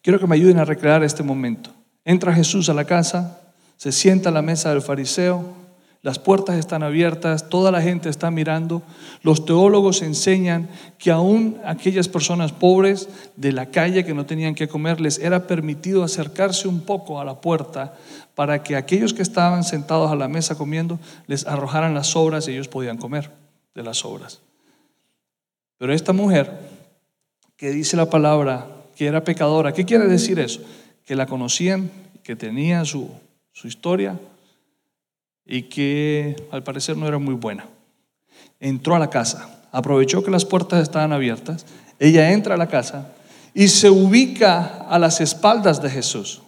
[0.02, 1.72] Quiero que me ayuden a recrear este momento.
[2.06, 3.40] Entra Jesús a la casa,
[3.78, 5.61] se sienta a la mesa del fariseo,
[6.04, 8.82] las puertas están abiertas, toda la gente está mirando.
[9.22, 14.68] Los teólogos enseñan que aún aquellas personas pobres de la calle que no tenían que
[14.68, 17.94] comer, les era permitido acercarse un poco a la puerta
[18.34, 22.54] para que aquellos que estaban sentados a la mesa comiendo les arrojaran las sobras y
[22.54, 23.30] ellos podían comer
[23.76, 24.42] de las sobras.
[25.78, 26.52] Pero esta mujer
[27.58, 30.62] que dice la palabra que era pecadora, ¿qué quiere decir eso?
[31.06, 31.92] Que la conocían,
[32.24, 33.08] que tenía su,
[33.52, 34.20] su historia,
[35.46, 37.68] y que al parecer no era muy buena.
[38.60, 41.66] Entró a la casa, aprovechó que las puertas estaban abiertas,
[42.00, 43.14] ella entra a la casa
[43.54, 46.42] y se ubica a las espaldas de Jesús.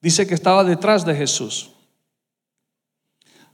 [0.00, 1.70] Dice que estaba detrás de Jesús.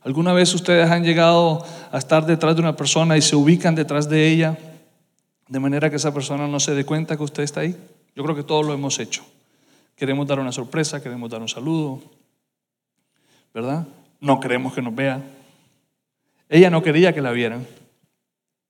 [0.02, 4.08] ¿Alguna vez ustedes han llegado a estar detrás de una persona y se ubican detrás
[4.08, 4.58] de ella
[5.48, 7.76] de manera que esa persona no se dé cuenta que usted está ahí?
[8.14, 9.24] Yo creo que todos lo hemos hecho.
[9.96, 12.00] Queremos dar una sorpresa, queremos dar un saludo,
[13.52, 13.86] ¿verdad?
[14.20, 15.24] No queremos que nos vean.
[16.48, 17.66] Ella no quería que la vieran.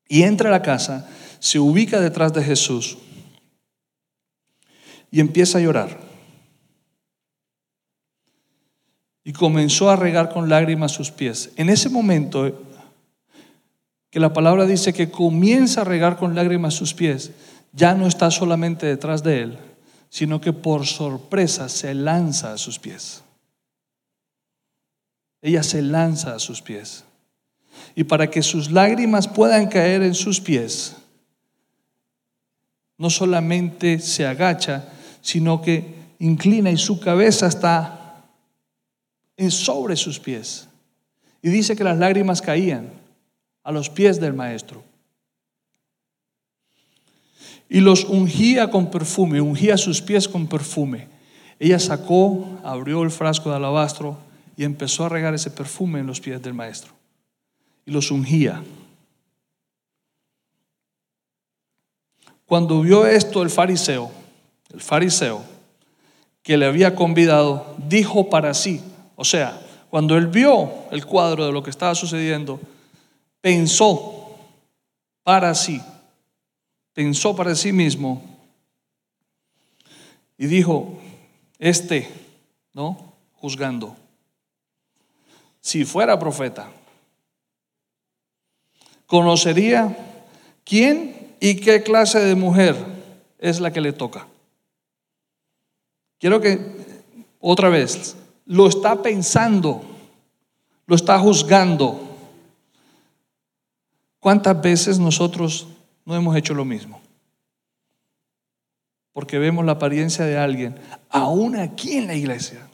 [0.08, 1.08] Y entra a la casa,
[1.38, 2.98] se ubica detrás de Jesús
[5.10, 5.98] y empieza a llorar.
[9.24, 11.50] Y comenzó a regar con lágrimas sus pies.
[11.56, 12.64] En ese momento
[14.10, 17.32] que la palabra dice que comienza a regar con lágrimas sus pies,
[17.72, 19.58] ya no está solamente detrás de él,
[20.08, 23.22] sino que por sorpresa se lanza a sus pies.
[25.40, 27.04] Ella se lanza a sus pies.
[27.94, 30.96] Y para que sus lágrimas puedan caer en sus pies,
[32.96, 34.88] no solamente se agacha,
[35.20, 38.24] sino que inclina y su cabeza está
[39.36, 40.68] en sobre sus pies.
[41.40, 42.90] Y dice que las lágrimas caían
[43.62, 44.82] a los pies del maestro.
[47.68, 51.06] Y los ungía con perfume, ungía sus pies con perfume.
[51.60, 54.18] Ella sacó, abrió el frasco de alabastro,
[54.58, 56.92] y empezó a regar ese perfume en los pies del maestro
[57.86, 58.60] y los ungía.
[62.44, 64.10] Cuando vio esto el fariseo,
[64.74, 65.44] el fariseo
[66.42, 68.82] que le había convidado, dijo para sí,
[69.14, 72.58] o sea, cuando él vio el cuadro de lo que estaba sucediendo,
[73.40, 74.36] pensó
[75.22, 75.80] para sí,
[76.94, 78.40] pensó para sí mismo
[80.36, 80.98] y dijo,
[81.60, 82.08] este,
[82.72, 83.14] ¿no?
[83.34, 83.96] Juzgando
[85.68, 86.70] si fuera profeta,
[89.04, 89.94] conocería
[90.64, 92.74] quién y qué clase de mujer
[93.38, 94.26] es la que le toca.
[96.18, 96.58] Quiero que
[97.38, 99.82] otra vez lo está pensando,
[100.86, 102.16] lo está juzgando.
[104.20, 105.68] ¿Cuántas veces nosotros
[106.06, 106.98] no hemos hecho lo mismo?
[109.12, 112.67] Porque vemos la apariencia de alguien, aún aquí en la iglesia.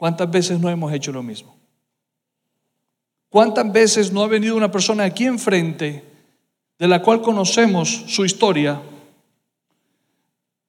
[0.00, 1.54] ¿Cuántas veces no hemos hecho lo mismo?
[3.28, 6.02] ¿Cuántas veces no ha venido una persona aquí enfrente
[6.78, 8.80] de la cual conocemos su historia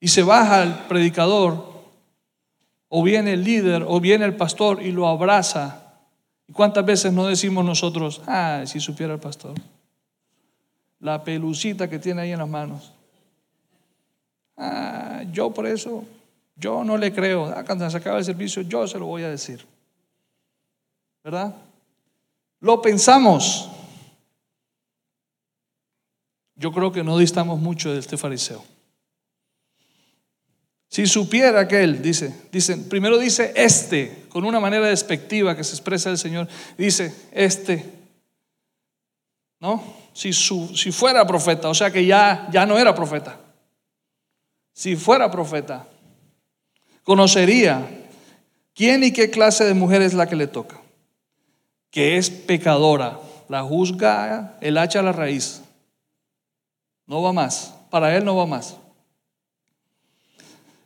[0.02, 1.66] y se baja el predicador
[2.90, 5.94] o viene el líder o viene el pastor y lo abraza?
[6.46, 9.54] ¿Y cuántas veces no decimos nosotros, ah, si supiera el pastor?
[11.00, 12.92] La pelucita que tiene ahí en las manos.
[14.58, 16.04] Ah, yo por eso
[16.56, 17.46] yo no le creo.
[17.46, 19.66] Ah, cuando se acaba el servicio, yo se lo voy a decir.
[21.24, 21.56] ¿Verdad?
[22.60, 23.70] Lo pensamos.
[26.56, 28.64] Yo creo que no distamos mucho de este fariseo.
[30.92, 35.74] Si supiera que él, dice, dice, primero dice este, con una manera despectiva que se
[35.74, 37.90] expresa el Señor, dice este,
[39.62, 39.82] ¿no?
[40.14, 43.40] Si, su, si fuera profeta, o sea que ya, ya no era profeta.
[44.74, 45.88] Si fuera profeta,
[47.04, 47.88] conocería
[48.74, 50.82] quién y qué clase de mujer es la que le toca,
[51.90, 55.62] que es pecadora, la juzga el hacha a la raíz.
[57.06, 58.78] No va más, para él no va más.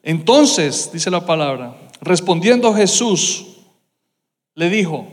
[0.02, 3.58] Entonces, dice la palabra, respondiendo Jesús,
[4.56, 5.08] le dijo,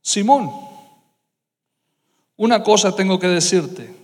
[0.00, 0.50] Simón,
[2.36, 4.01] una cosa tengo que decirte.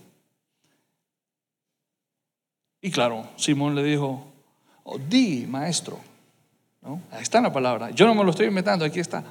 [2.81, 4.25] Y claro, Simón le dijo,
[4.83, 5.99] oh, di, maestro.
[6.81, 7.01] ¿No?
[7.11, 7.89] Ahí está la palabra.
[7.91, 9.23] Yo no me lo estoy inventando, aquí está.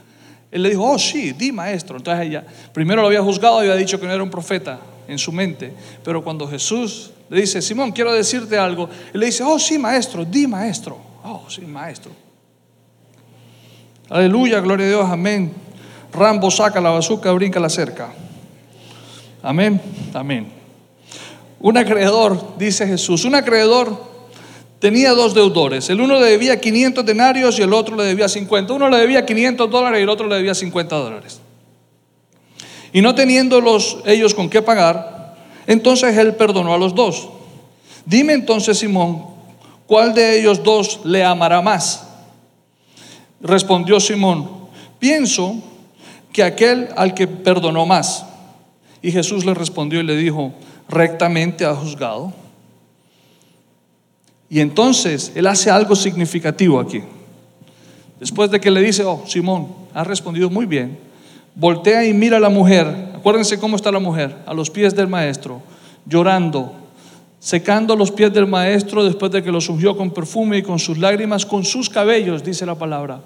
[0.50, 1.96] Él le dijo, oh sí, di maestro.
[1.96, 5.18] Entonces ella, primero lo había juzgado y había dicho que no era un profeta en
[5.18, 5.72] su mente.
[6.04, 10.24] Pero cuando Jesús le dice, Simón, quiero decirte algo, él le dice, oh sí, maestro,
[10.24, 10.98] di maestro.
[11.24, 12.12] Oh sí, maestro.
[14.10, 15.52] Aleluya, gloria a Dios, amén.
[16.12, 18.10] Rambo saca la bazuca, brinca la cerca.
[19.42, 19.80] Amén,
[20.14, 20.57] amén.
[21.60, 24.08] Un acreedor, dice Jesús, un acreedor
[24.78, 25.90] tenía dos deudores.
[25.90, 28.72] El uno le debía 500 denarios y el otro le debía 50.
[28.72, 31.40] Uno le debía 500 dólares y el otro le debía 50 dólares.
[32.92, 37.28] Y no teniéndolos ellos con qué pagar, entonces él perdonó a los dos.
[38.06, 39.26] Dime entonces, Simón,
[39.86, 42.04] ¿cuál de ellos dos le amará más?
[43.40, 44.50] Respondió Simón,
[44.98, 45.56] pienso
[46.32, 48.24] que aquel al que perdonó más.
[49.02, 50.52] Y Jesús le respondió y le dijo,
[50.88, 52.32] rectamente ha juzgado.
[54.50, 57.02] Y entonces él hace algo significativo aquí.
[58.18, 60.98] Después de que le dice, oh, Simón, ha respondido muy bien,
[61.54, 62.86] voltea y mira a la mujer.
[63.14, 65.60] Acuérdense cómo está la mujer, a los pies del maestro,
[66.06, 66.72] llorando,
[67.38, 70.98] secando los pies del maestro después de que los ungió con perfume y con sus
[70.98, 73.20] lágrimas, con sus cabellos, dice la palabra.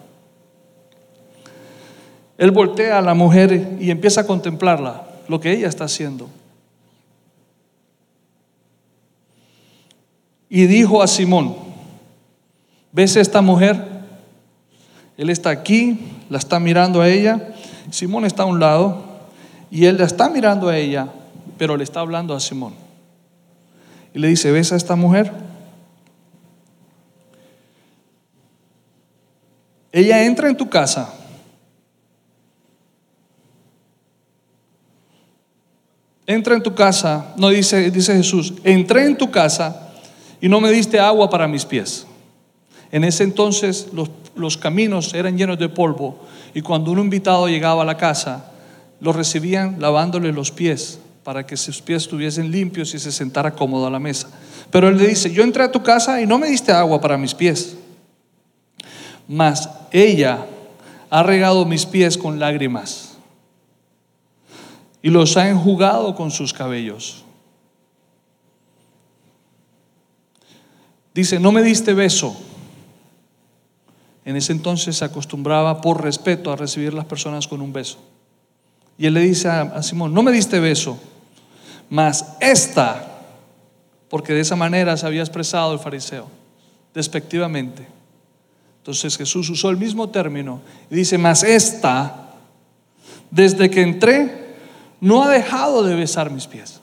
[2.37, 6.29] Él voltea a la mujer y empieza a contemplarla, lo que ella está haciendo.
[10.55, 11.57] Y dijo a Simón,
[12.93, 13.87] ¿ves esta mujer?
[15.17, 17.55] Él está aquí, la está mirando a ella.
[17.91, 19.03] Simón está a un lado
[19.71, 21.09] y él la está mirando a ella,
[21.57, 22.75] pero le está hablando a Simón.
[24.13, 25.33] Y le dice, ¿ves a esta mujer?
[29.91, 31.15] Ella entra en tu casa.
[36.27, 39.89] Entra en tu casa, no dice, dice Jesús, entré en tu casa
[40.43, 42.05] y no me diste agua para mis pies.
[42.91, 46.19] En ese entonces los, los caminos eran llenos de polvo
[46.53, 48.53] y cuando un invitado llegaba a la casa,
[49.01, 53.87] lo recibían lavándole los pies para que sus pies estuviesen limpios y se sentara cómodo
[53.87, 54.29] a la mesa.
[54.71, 57.17] Pero él le dice, yo entré a tu casa y no me diste agua para
[57.17, 57.77] mis pies,
[59.29, 60.45] mas ella
[61.09, 63.17] ha regado mis pies con lágrimas
[65.03, 67.22] y los ha enjugado con sus cabellos.
[71.15, 72.37] Dice, no me diste beso.
[74.25, 77.99] En ese entonces se acostumbraba por respeto a recibir las personas con un beso.
[78.97, 80.99] Y él le dice a, Simón, no me diste beso,
[81.91, 83.21] mas esta,
[84.09, 86.29] porque de esa manera se había expresado el fariseo,
[86.95, 87.87] despectivamente.
[88.79, 92.35] Entonces Jesús usó el mismo término y dice, mas esta,
[93.31, 94.57] desde que entré,
[95.01, 96.82] no ha dejado de besar mis pies.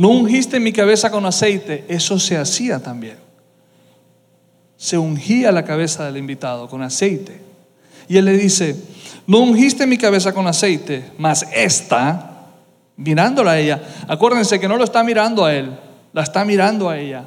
[0.00, 3.18] No ungiste mi cabeza con aceite, eso se hacía también.
[4.78, 7.38] Se ungía la cabeza del invitado con aceite.
[8.08, 8.82] Y él le dice,
[9.26, 12.46] no ungiste mi cabeza con aceite, mas esta,
[12.96, 15.70] mirándola a ella, acuérdense que no lo está mirando a él,
[16.14, 17.26] la está mirando a ella.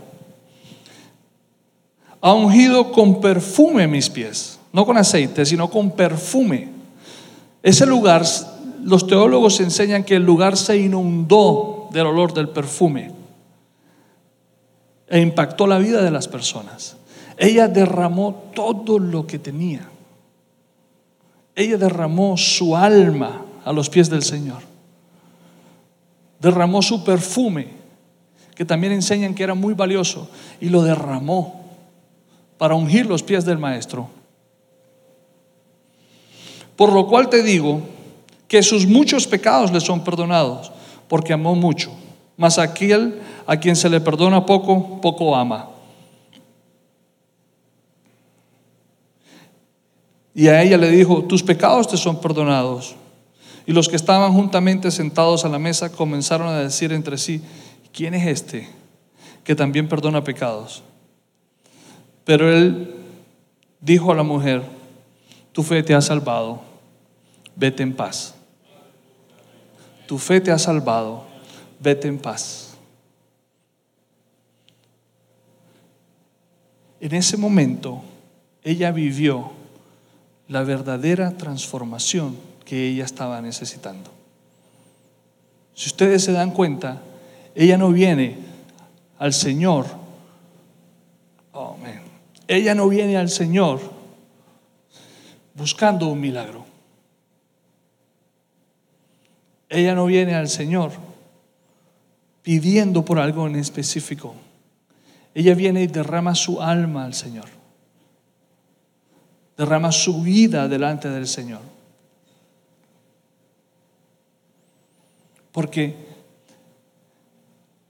[2.22, 6.70] Ha ungido con perfume mis pies, no con aceite, sino con perfume.
[7.62, 8.26] Ese lugar,
[8.84, 13.12] los teólogos enseñan que el lugar se inundó del olor del perfume
[15.08, 16.98] e impactó la vida de las personas.
[17.38, 19.88] Ella derramó todo lo que tenía.
[21.56, 24.62] Ella derramó su alma a los pies del Señor.
[26.40, 27.68] Derramó su perfume,
[28.56, 30.28] que también enseñan que era muy valioso,
[30.60, 31.62] y lo derramó
[32.58, 34.10] para ungir los pies del Maestro.
[36.76, 37.82] Por lo cual te digo
[38.48, 40.72] que sus muchos pecados le son perdonados
[41.14, 41.92] porque amó mucho.
[42.38, 45.70] Mas aquel a quien se le perdona poco, poco ama.
[50.34, 52.96] Y a ella le dijo, tus pecados te son perdonados.
[53.68, 57.44] Y los que estaban juntamente sentados a la mesa comenzaron a decir entre sí,
[57.92, 58.68] ¿quién es este
[59.44, 60.82] que también perdona pecados?
[62.26, 62.92] Pero él
[63.80, 64.64] dijo a la mujer,
[65.52, 66.62] tu fe te ha salvado,
[67.56, 68.34] vete en paz
[70.14, 71.24] tu fe te ha salvado,
[71.80, 72.76] vete en paz.
[77.00, 78.04] En ese momento,
[78.64, 79.54] ella vivió
[80.48, 84.12] la verdadera transformación que ella estaba necesitando.
[85.74, 87.02] Si ustedes se dan cuenta,
[87.56, 88.38] ella no viene
[89.18, 89.88] al Señor.
[91.54, 91.76] Oh,
[92.48, 93.80] ella no viene al Señor
[95.56, 96.73] buscando un milagro.
[99.74, 100.92] Ella no viene al Señor
[102.44, 104.36] pidiendo por algo en específico.
[105.34, 107.46] Ella viene y derrama su alma al Señor.
[109.58, 111.62] Derrama su vida delante del Señor.
[115.52, 115.96] Porque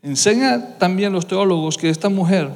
[0.01, 2.49] enseña también los teólogos que esta mujer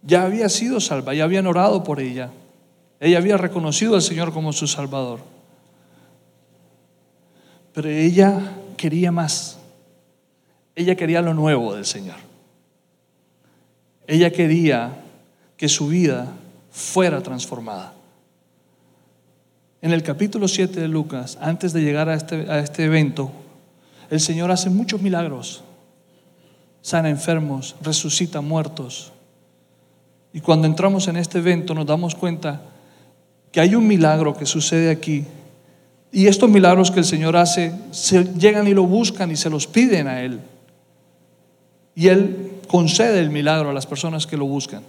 [0.00, 2.30] ya había sido salva, ya habían orado por ella.
[2.98, 5.37] Ella había reconocido al Señor como su Salvador.
[7.78, 8.40] Pero ella
[8.76, 9.56] quería más.
[10.74, 12.16] Ella quería lo nuevo del Señor.
[14.08, 14.96] Ella quería
[15.56, 16.26] que su vida
[16.72, 17.92] fuera transformada.
[19.80, 23.30] En el capítulo 7 de Lucas, antes de llegar a este, a este evento,
[24.10, 25.62] el Señor hace muchos milagros.
[26.82, 29.12] Sana enfermos, resucita muertos.
[30.32, 32.60] Y cuando entramos en este evento nos damos cuenta
[33.52, 35.24] que hay un milagro que sucede aquí.
[36.10, 39.66] Y estos milagros que el Señor hace, se llegan y lo buscan y se los
[39.66, 40.40] piden a Él.
[41.94, 44.82] Y Él concede el milagro a las personas que lo buscan.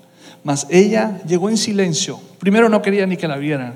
[0.44, 2.20] Mas ella llegó en silencio.
[2.40, 3.74] Primero no quería ni que la vieran,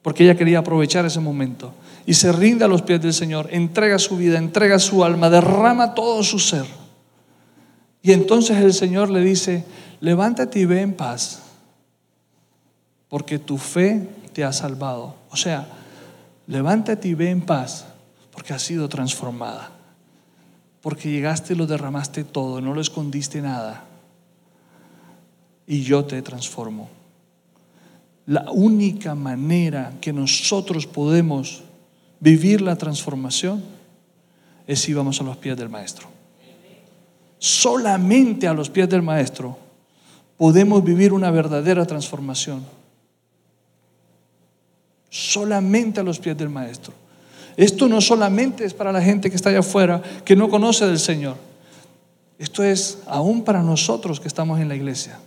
[0.00, 1.74] porque ella quería aprovechar ese momento.
[2.06, 5.94] Y se rinde a los pies del Señor, entrega su vida, entrega su alma, derrama
[5.94, 6.64] todo su ser.
[8.02, 9.64] Y entonces el Señor le dice,
[10.00, 11.42] levántate y ve en paz,
[13.08, 15.14] porque tu fe te ha salvado.
[15.30, 15.66] O sea,
[16.46, 17.86] levántate y ve en paz,
[18.30, 19.70] porque has sido transformada.
[20.80, 23.84] Porque llegaste y lo derramaste todo, no lo escondiste nada.
[25.66, 26.88] Y yo te transformo.
[28.26, 31.62] La única manera que nosotros podemos
[32.20, 33.62] vivir la transformación
[34.66, 36.08] es si vamos a los pies del Maestro.
[37.38, 39.58] Solamente a los pies del Maestro
[40.36, 42.64] podemos vivir una verdadera transformación.
[45.12, 46.94] Solamente a los pies del Maestro.
[47.56, 50.98] Esto no solamente es para la gente que está allá afuera, que no conoce del
[50.98, 51.36] Señor.
[52.38, 55.18] Esto es aún para nosotros que estamos en la iglesia.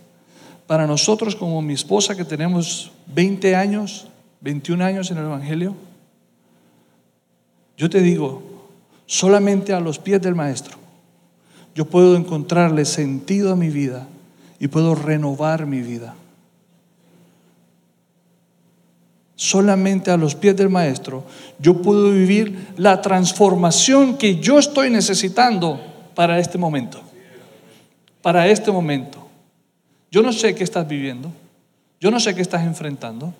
[0.66, 4.08] Para nosotros como mi esposa que tenemos 20 años,
[4.40, 5.76] 21 años en el Evangelio.
[7.76, 8.42] Yo te digo,
[9.06, 10.86] solamente a los pies del Maestro
[11.76, 14.08] yo puedo encontrarle sentido a mi vida
[14.58, 16.14] y puedo renovar mi vida.
[19.36, 21.24] Solamente a los pies del Maestro
[21.58, 25.78] yo puedo vivir la transformación que yo estoy necesitando
[26.14, 27.00] para este momento.
[28.22, 29.28] Para este momento.
[30.10, 31.30] Yo no sé qué estás viviendo,
[32.00, 33.34] yo no sé qué estás enfrentando,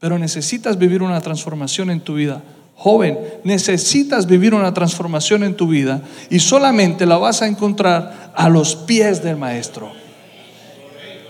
[0.00, 2.42] pero necesitas vivir una transformación en tu vida.
[2.74, 8.48] Joven, necesitas vivir una transformación en tu vida y solamente la vas a encontrar a
[8.48, 9.92] los pies del Maestro.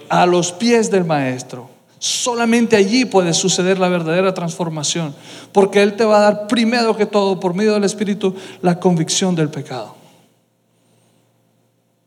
[0.09, 1.69] A los pies del Maestro.
[2.01, 5.15] Solamente allí puede suceder la verdadera transformación,
[5.53, 9.35] porque Él te va a dar primero que todo, por medio del Espíritu, la convicción
[9.35, 9.95] del pecado.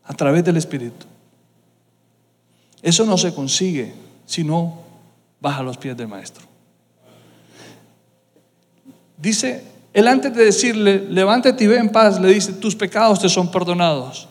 [0.05, 1.05] A través del Espíritu.
[2.81, 3.93] Eso no se consigue
[4.25, 4.79] si no
[5.39, 6.43] vas a los pies del Maestro.
[9.15, 9.63] Dice,
[9.93, 13.51] él antes de decirle, levántate y ve en paz, le dice, tus pecados te son
[13.51, 14.27] perdonados.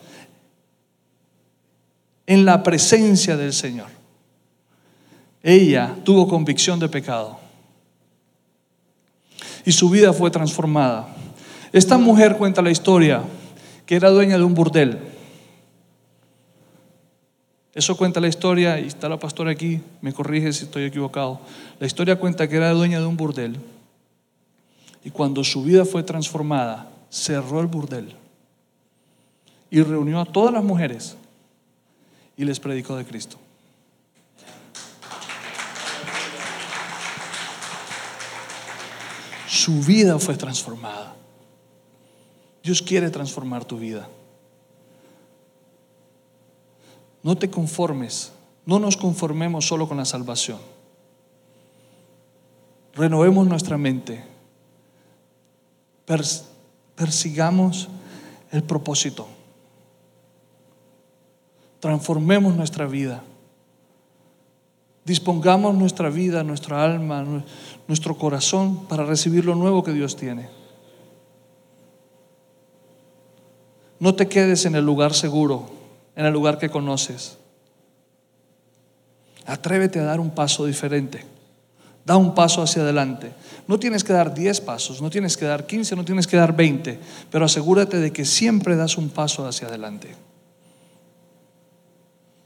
[2.27, 4.02] En la presencia del Señor.
[5.43, 7.37] Ella tuvo convicción de pecado.
[9.65, 11.13] Y su vida fue transformada.
[11.73, 13.21] Esta mujer cuenta la historia
[13.85, 14.99] que era dueña de un burdel.
[17.73, 21.41] Eso cuenta la historia, y está la pastora aquí, me corrige si estoy equivocado.
[21.79, 23.57] La historia cuenta que era dueña de un burdel.
[25.03, 28.15] Y cuando su vida fue transformada, cerró el burdel
[29.69, 31.17] y reunió a todas las mujeres
[32.37, 33.37] y les predicó de Cristo.
[39.63, 41.15] Su vida fue transformada.
[42.61, 44.09] Dios quiere transformar tu vida.
[47.23, 48.33] No te conformes,
[48.65, 50.59] no nos conformemos solo con la salvación.
[52.93, 54.21] Renovemos nuestra mente
[56.97, 57.87] persigamos
[58.51, 59.29] el propósito.
[61.79, 63.23] Transformemos nuestra vida.
[65.05, 67.25] Dispongamos nuestra vida, nuestra alma,
[67.87, 70.49] nuestro corazón para recibir lo nuevo que Dios tiene.
[73.99, 75.69] No te quedes en el lugar seguro,
[76.15, 77.37] en el lugar que conoces.
[79.45, 81.25] Atrévete a dar un paso diferente.
[82.05, 83.31] Da un paso hacia adelante.
[83.65, 86.53] No tienes que dar 10 pasos, no tienes que dar 15, no tienes que dar
[86.53, 86.99] 20,
[87.31, 90.13] pero asegúrate de que siempre das un paso hacia adelante.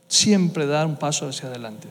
[0.07, 1.87] Siempre dar un paso hacia adelante.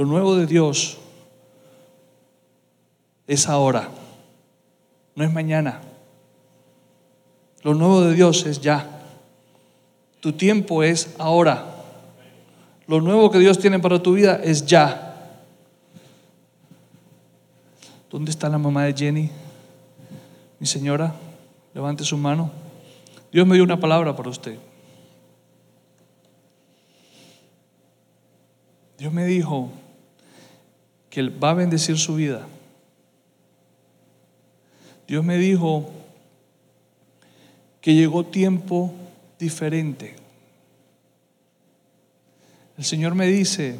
[0.00, 0.96] Lo nuevo de Dios
[3.26, 3.90] es ahora,
[5.14, 5.82] no es mañana.
[7.62, 9.02] Lo nuevo de Dios es ya.
[10.20, 11.66] Tu tiempo es ahora.
[12.86, 15.36] Lo nuevo que Dios tiene para tu vida es ya.
[18.10, 19.30] ¿Dónde está la mamá de Jenny?
[20.58, 21.14] Mi señora,
[21.74, 22.50] levante su mano.
[23.30, 24.56] Dios me dio una palabra para usted.
[28.96, 29.70] Dios me dijo
[31.10, 32.46] que Él va a bendecir su vida.
[35.06, 35.90] Dios me dijo
[37.80, 38.94] que llegó tiempo
[39.38, 40.14] diferente.
[42.78, 43.76] El Señor me dice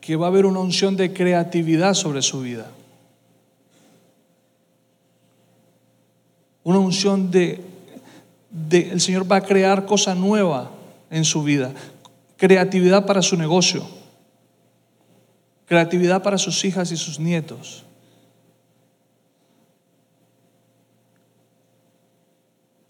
[0.00, 2.70] que va a haber una unción de creatividad sobre su vida.
[6.62, 7.60] Una unción de,
[8.70, 10.70] el Señor va a crear cosa nueva
[11.10, 11.74] en su vida.
[12.36, 13.97] Creatividad para su negocio.
[15.68, 17.84] Creatividad para sus hijas y sus nietos.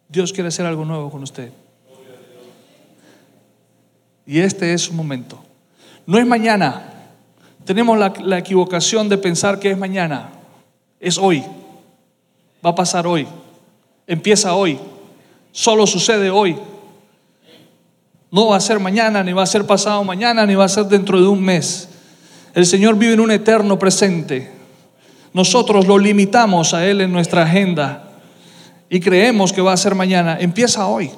[0.09, 1.51] Dios quiere hacer algo nuevo con usted.
[4.25, 5.43] Y este es su momento.
[6.07, 6.93] No es mañana.
[7.65, 10.31] Tenemos la, la, equivocación de pensar que es mañana.
[11.01, 11.45] Es hoy.
[12.65, 13.27] Va a pasar hoy.
[14.07, 14.79] Empieza hoy.
[15.51, 16.57] Solo sucede hoy.
[18.31, 20.85] No va a ser mañana, ni va a ser pasado mañana, ni va a ser
[20.85, 21.89] dentro de un mes.
[22.59, 24.51] El Señor vive en un eterno presente.
[25.33, 28.11] Nosotros lo limitamos a Él en nuestra agenda
[28.91, 31.09] y creemos que va a ser mañana, empieza hoy.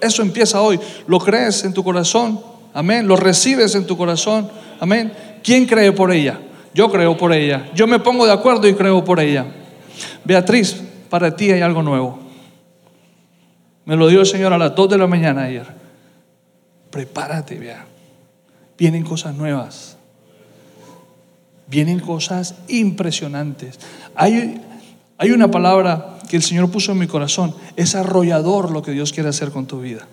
[0.00, 0.80] Eso empieza hoy.
[1.06, 2.40] ¿Lo crees en tu corazón?
[2.74, 3.06] Amén.
[3.06, 4.50] ¿Lo recibes en tu corazón?
[4.80, 5.12] Amén.
[5.44, 6.40] ¿Quién cree por ella?
[6.74, 7.70] Yo creo por ella.
[7.72, 9.46] Yo me pongo de acuerdo y creo por ella.
[10.24, 12.18] Beatriz, para ti hay algo nuevo.
[13.84, 15.66] Me lo dio el Señor a las 2 de la mañana ayer.
[16.90, 17.86] Prepárate, vea.
[18.76, 19.99] Vienen cosas nuevas.
[21.70, 23.78] Vienen cosas impresionantes.
[24.16, 24.60] Hay,
[25.18, 27.54] hay una palabra que el Señor puso en mi corazón.
[27.76, 30.06] Es arrollador lo que Dios quiere hacer con tu vida.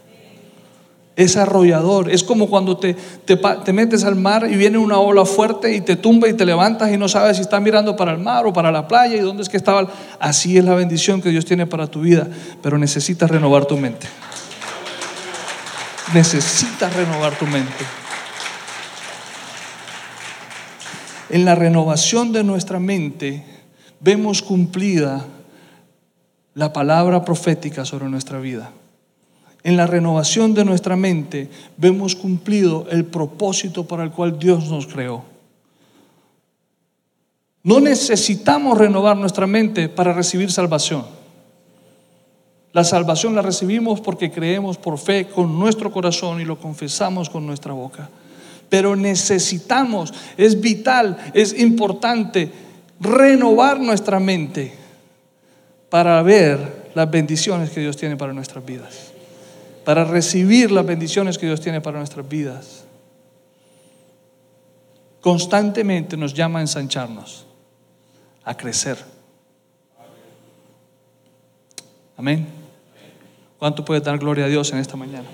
[1.15, 2.11] Es arrollador.
[2.11, 2.95] Es como cuando te,
[3.25, 6.91] te, metes al mar y viene una ola fuerte y te tumba y te levantas
[6.91, 9.41] y no sabes si estás mirando para el mar o para la playa y dónde
[9.41, 9.87] es que estaba.
[10.19, 12.27] Así es la bendición que Dios tiene para tu vida.
[12.61, 14.05] Pero necesitas renovar tu mente.
[16.13, 17.73] Necesitas renovar tu mente.
[21.29, 23.43] En la renovación de nuestra mente
[23.99, 25.25] vemos cumplida
[26.53, 28.71] la palabra profética sobre nuestra vida.
[29.63, 34.87] En la renovación de nuestra mente vemos cumplido el propósito para el cual Dios nos
[34.87, 35.25] creó.
[37.63, 41.05] No necesitamos renovar nuestra mente para recibir salvación.
[42.71, 47.45] La salvación la recibimos porque creemos por fe con nuestro corazón y lo confesamos con
[47.45, 48.09] nuestra boca.
[48.69, 52.51] Pero necesitamos, es vital, es importante
[52.99, 54.73] renovar nuestra mente
[55.89, 59.11] para ver las bendiciones que Dios tiene para nuestras vidas,
[59.85, 62.83] para recibir las bendiciones que Dios tiene para nuestras vidas.
[65.21, 67.45] Constantemente nos llama a ensancharnos,
[68.43, 68.97] a crecer.
[72.17, 72.47] Amén.
[73.59, 75.27] ¿Cuánto puede dar gloria a Dios en esta mañana?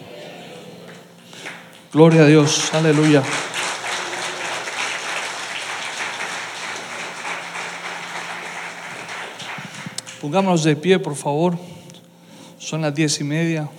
[1.94, 3.22] Gloria a Dios, aleluya.
[10.20, 11.56] Pongámonos de pie, por favor.
[12.58, 13.70] Son las diez y media.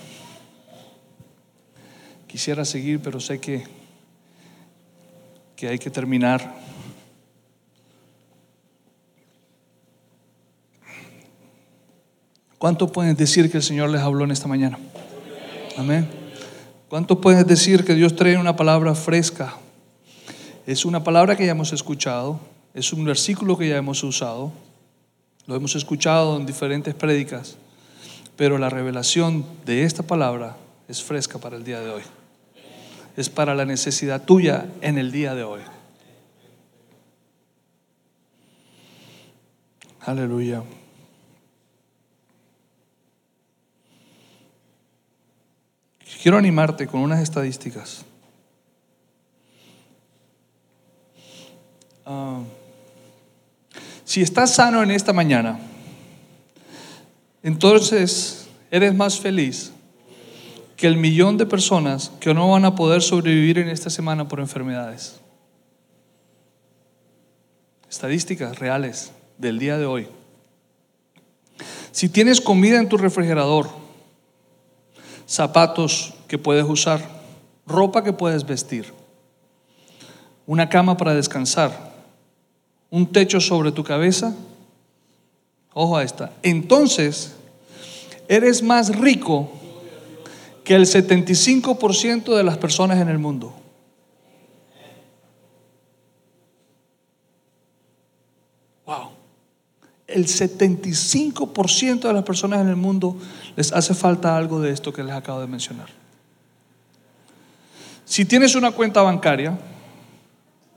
[2.25, 3.65] Quisiera seguir, pero sé que,
[5.57, 6.55] que hay que terminar.
[12.57, 14.79] ¿Cuánto pueden decir que el Señor les habló en esta mañana?
[15.77, 16.24] Amén.
[16.89, 19.55] ¿Cuánto pueden decir que Dios trae una palabra fresca?
[20.65, 22.39] Es una palabra que ya hemos escuchado,
[22.73, 24.51] es un versículo que ya hemos usado
[25.47, 27.55] lo hemos escuchado en diferentes prédicas,
[28.35, 30.57] pero la revelación de esta palabra
[30.87, 32.01] es fresca para el día de hoy.
[33.15, 35.61] Es para la necesidad tuya en el día de hoy.
[40.01, 40.63] Aleluya.
[46.25, 48.03] Quiero animarte con unas estadísticas.
[52.03, 52.41] Uh,
[54.03, 55.59] si estás sano en esta mañana,
[57.43, 59.71] entonces eres más feliz
[60.75, 64.39] que el millón de personas que no van a poder sobrevivir en esta semana por
[64.39, 65.19] enfermedades.
[67.87, 70.07] Estadísticas reales del día de hoy.
[71.91, 73.69] Si tienes comida en tu refrigerador,
[75.27, 77.01] zapatos que puedes usar,
[77.65, 78.93] ropa que puedes vestir,
[80.47, 81.93] una cama para descansar,
[82.89, 84.35] un techo sobre tu cabeza,
[85.73, 87.35] ojo a esta, entonces
[88.27, 89.49] eres más rico
[90.63, 93.53] que el 75% de las personas en el mundo.
[98.85, 99.09] Wow.
[100.07, 103.15] El 75% de las personas en el mundo
[103.55, 106.04] les hace falta algo de esto que les acabo de mencionar.
[108.05, 109.57] Si tienes una cuenta bancaria,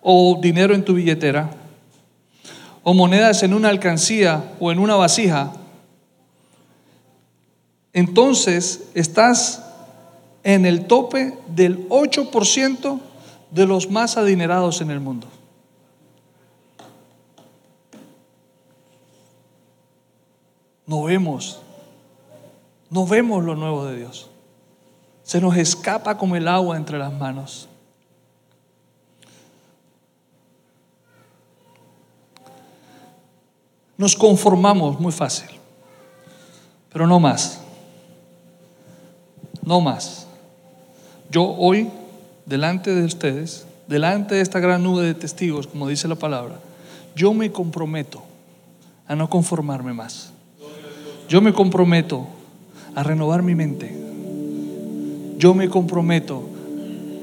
[0.03, 1.51] o dinero en tu billetera
[2.83, 5.53] o monedas en una alcancía o en una vasija,
[7.93, 9.63] entonces estás
[10.45, 13.01] en el tope del 8%
[13.51, 15.27] de los más adinerados en el mundo.
[20.87, 21.61] No vemos,
[22.89, 24.28] no vemos lo nuevo de Dios.
[25.29, 27.69] Se nos escapa como el agua entre las manos.
[33.99, 35.51] Nos conformamos muy fácil,
[36.91, 37.61] pero no más.
[39.63, 40.27] No más.
[41.31, 41.91] Yo hoy,
[42.47, 46.59] delante de ustedes, delante de esta gran nube de testigos, como dice la palabra,
[47.15, 48.23] yo me comprometo
[49.07, 50.33] a no conformarme más.
[51.29, 52.27] Yo me comprometo
[52.95, 54.08] a renovar mi mente.
[55.39, 56.43] Yo me comprometo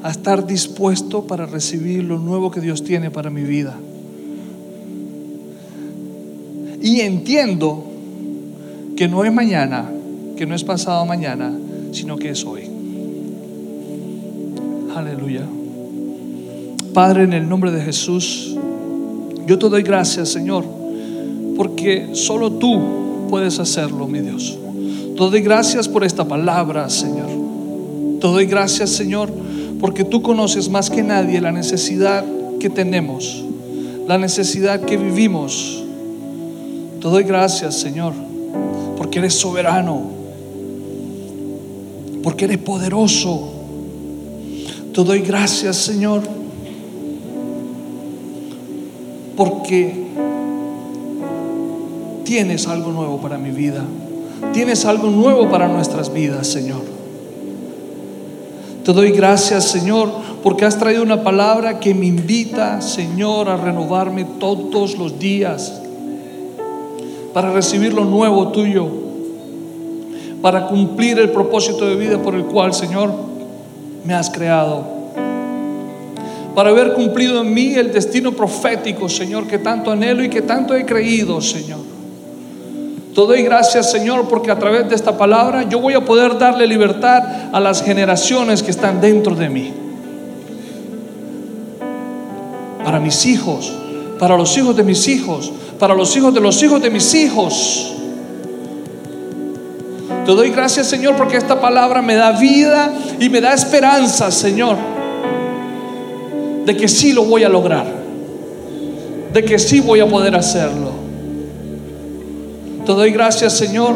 [0.02, 3.76] a estar dispuesto para recibir lo nuevo que Dios tiene para mi vida.
[6.82, 7.84] Y entiendo
[8.96, 9.90] que no es mañana,
[10.38, 11.52] que no es pasado mañana,
[11.92, 12.70] sino que es hoy.
[14.96, 15.42] Aleluya.
[16.94, 18.56] Padre, en el nombre de Jesús,
[19.48, 20.64] yo te doy gracias, Señor,
[21.58, 24.58] porque solo tú puedes hacerlo, mi Dios.
[25.18, 27.45] Te doy gracias por esta palabra, Señor.
[28.20, 29.32] Te doy gracias, Señor,
[29.80, 32.26] porque tú conoces más que nadie la necesidad
[32.60, 33.44] que tenemos,
[34.08, 35.86] la necesidad que vivimos
[37.06, 38.14] te doy gracias, Señor,
[38.98, 40.02] porque eres soberano,
[42.24, 43.52] porque eres poderoso.
[44.92, 46.24] Te doy gracias, Señor,
[49.38, 49.94] porque
[52.24, 53.86] tienes algo nuevo para mi vida.
[54.52, 56.95] Tienes algo nuevo para nuestras vidas, Señor.
[58.86, 60.12] Te doy gracias, Señor,
[60.44, 65.82] porque has traído una palabra que me invita, Señor, a renovarme todos los días
[67.34, 68.88] para recibir lo nuevo tuyo,
[70.40, 73.12] para cumplir el propósito de vida por el cual, Señor,
[74.06, 74.86] me has creado.
[76.54, 80.76] Para haber cumplido en mí el destino profético, Señor, que tanto anhelo y que tanto
[80.76, 81.95] he creído, Señor.
[83.16, 86.68] Te doy gracias, Señor, porque a través de esta palabra yo voy a poder darle
[86.68, 89.74] libertad a las generaciones que están dentro de mí.
[92.84, 93.72] Para mis hijos,
[94.20, 95.50] para los hijos de mis hijos,
[95.80, 97.94] para los hijos de los hijos de mis hijos.
[100.26, 104.76] Te doy gracias, Señor, porque esta palabra me da vida y me da esperanza, Señor,
[106.66, 107.86] de que sí lo voy a lograr,
[109.32, 111.05] de que sí voy a poder hacerlo.
[112.86, 113.96] Te doy gracias, Señor,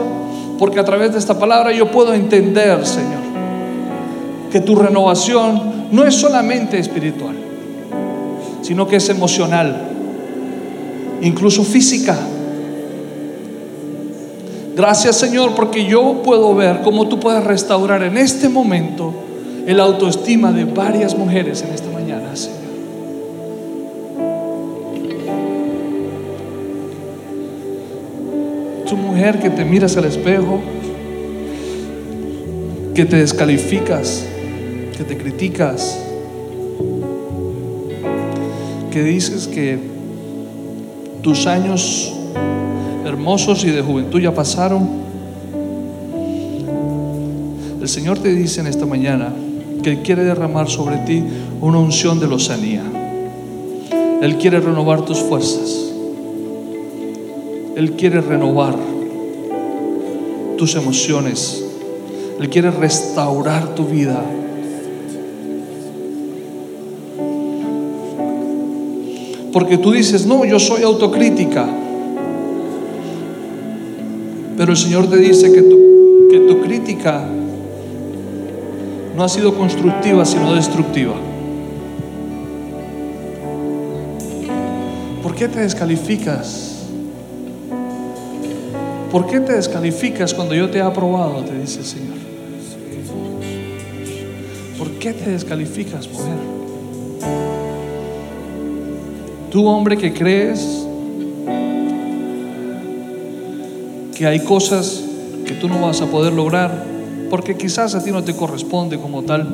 [0.58, 3.20] porque a través de esta palabra yo puedo entender, Señor,
[4.52, 7.36] que tu renovación no es solamente espiritual,
[8.62, 9.90] sino que es emocional
[11.22, 12.18] incluso física.
[14.76, 19.14] Gracias Señor porque yo puedo ver cómo tú puedes restaurar en este momento
[19.68, 22.59] el autoestima de varias mujeres en esta mañana, Señor.
[29.20, 30.62] Que te miras al espejo,
[32.96, 34.26] que te descalificas,
[34.98, 36.00] que te criticas,
[38.90, 39.78] que dices que
[41.22, 42.14] tus años
[43.06, 44.88] hermosos y de juventud ya pasaron.
[47.82, 49.34] El Señor te dice en esta mañana
[49.84, 51.22] que Él quiere derramar sobre ti
[51.60, 52.84] una unción de lozanía.
[54.22, 55.92] Él quiere renovar tus fuerzas.
[57.76, 58.76] Él quiere renovar
[60.60, 61.64] tus emociones.
[62.38, 64.22] Él quiere restaurar tu vida.
[69.54, 71.68] Porque tú dices, no, yo soy autocrítica.
[74.58, 75.78] Pero el Señor te dice que tu,
[76.30, 77.26] que tu crítica
[79.16, 81.16] no ha sido constructiva, sino destructiva.
[85.24, 86.69] ¿Por qué te descalificas?
[89.12, 91.44] ¿Por qué te descalificas cuando yo te he aprobado?
[91.44, 92.18] Te dice el Señor.
[94.78, 96.38] ¿Por qué te descalificas, mujer?
[99.52, 100.86] Tú hombre que crees
[104.16, 105.04] que hay cosas
[105.46, 106.86] que tú no vas a poder lograr
[107.32, 109.48] porque quizás a ti no te corresponde como tal,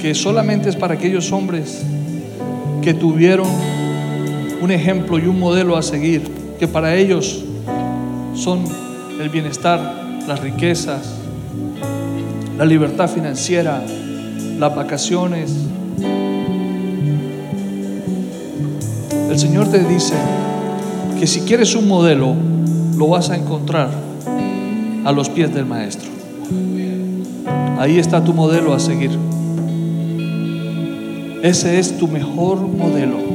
[0.00, 1.82] que solamente es para aquellos hombres
[2.82, 3.48] que tuvieron
[4.60, 6.22] un ejemplo y un modelo a seguir,
[6.58, 7.44] que para ellos
[8.40, 8.64] son
[9.20, 9.80] el bienestar,
[10.26, 11.14] las riquezas,
[12.56, 13.82] la libertad financiera,
[14.58, 15.52] las vacaciones,
[19.30, 20.14] El Señor te dice
[21.20, 22.34] que si quieres un modelo,
[22.96, 23.88] lo vas a encontrar
[25.04, 26.10] a los pies del Maestro.
[27.78, 29.12] Ahí está tu modelo a seguir.
[31.44, 33.29] Ese es tu mejor modelo.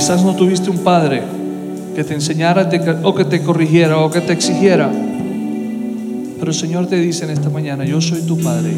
[0.00, 1.22] Quizás no tuviste un padre
[1.94, 2.70] que te enseñara
[3.02, 4.90] o que te corrigiera o que te exigiera.
[6.38, 8.72] Pero el Señor te dice en esta mañana, yo soy tu padre.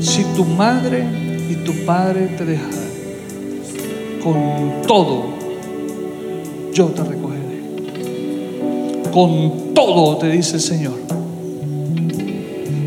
[0.00, 1.04] Si tu madre
[1.50, 2.70] y tu padre te dejan
[4.22, 5.24] con todo,
[6.72, 7.60] yo te recogeré.
[9.12, 11.00] Con todo, te dice el Señor,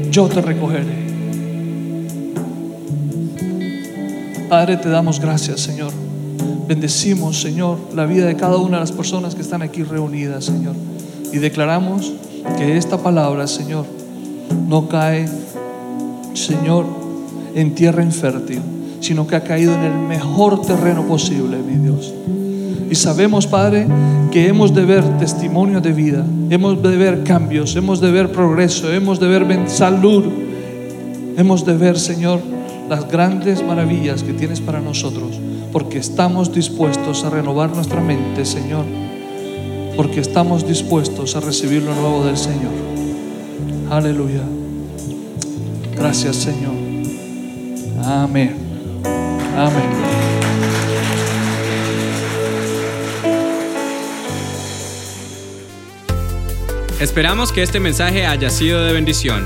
[0.10, 1.07] yo te recogeré.
[4.49, 5.91] Padre, te damos gracias, Señor.
[6.67, 10.73] Bendecimos, Señor, la vida de cada una de las personas que están aquí reunidas, Señor.
[11.33, 12.13] Y declaramos
[12.57, 13.85] que esta palabra, Señor,
[14.69, 15.27] no cae,
[16.33, 16.85] Señor,
[17.55, 18.61] en tierra infértil,
[19.01, 22.13] sino que ha caído en el mejor terreno posible, mi Dios.
[22.89, 23.85] Y sabemos, Padre,
[24.31, 28.93] que hemos de ver testimonio de vida, hemos de ver cambios, hemos de ver progreso,
[28.93, 30.23] hemos de ver salud,
[31.35, 32.39] hemos de ver, Señor,
[32.89, 35.39] las grandes maravillas que tienes para nosotros,
[35.71, 38.85] porque estamos dispuestos a renovar nuestra mente, Señor,
[39.95, 42.71] porque estamos dispuestos a recibir lo nuevo del Señor.
[43.89, 44.43] Aleluya.
[45.95, 46.75] Gracias, Señor.
[48.03, 48.55] Amén.
[49.55, 50.07] Amén.
[56.99, 59.45] Esperamos que este mensaje haya sido de bendición.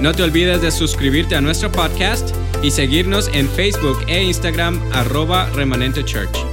[0.00, 5.50] No te olvides de suscribirte a nuestro podcast y seguirnos en Facebook e Instagram arroba
[5.50, 6.51] remanente church.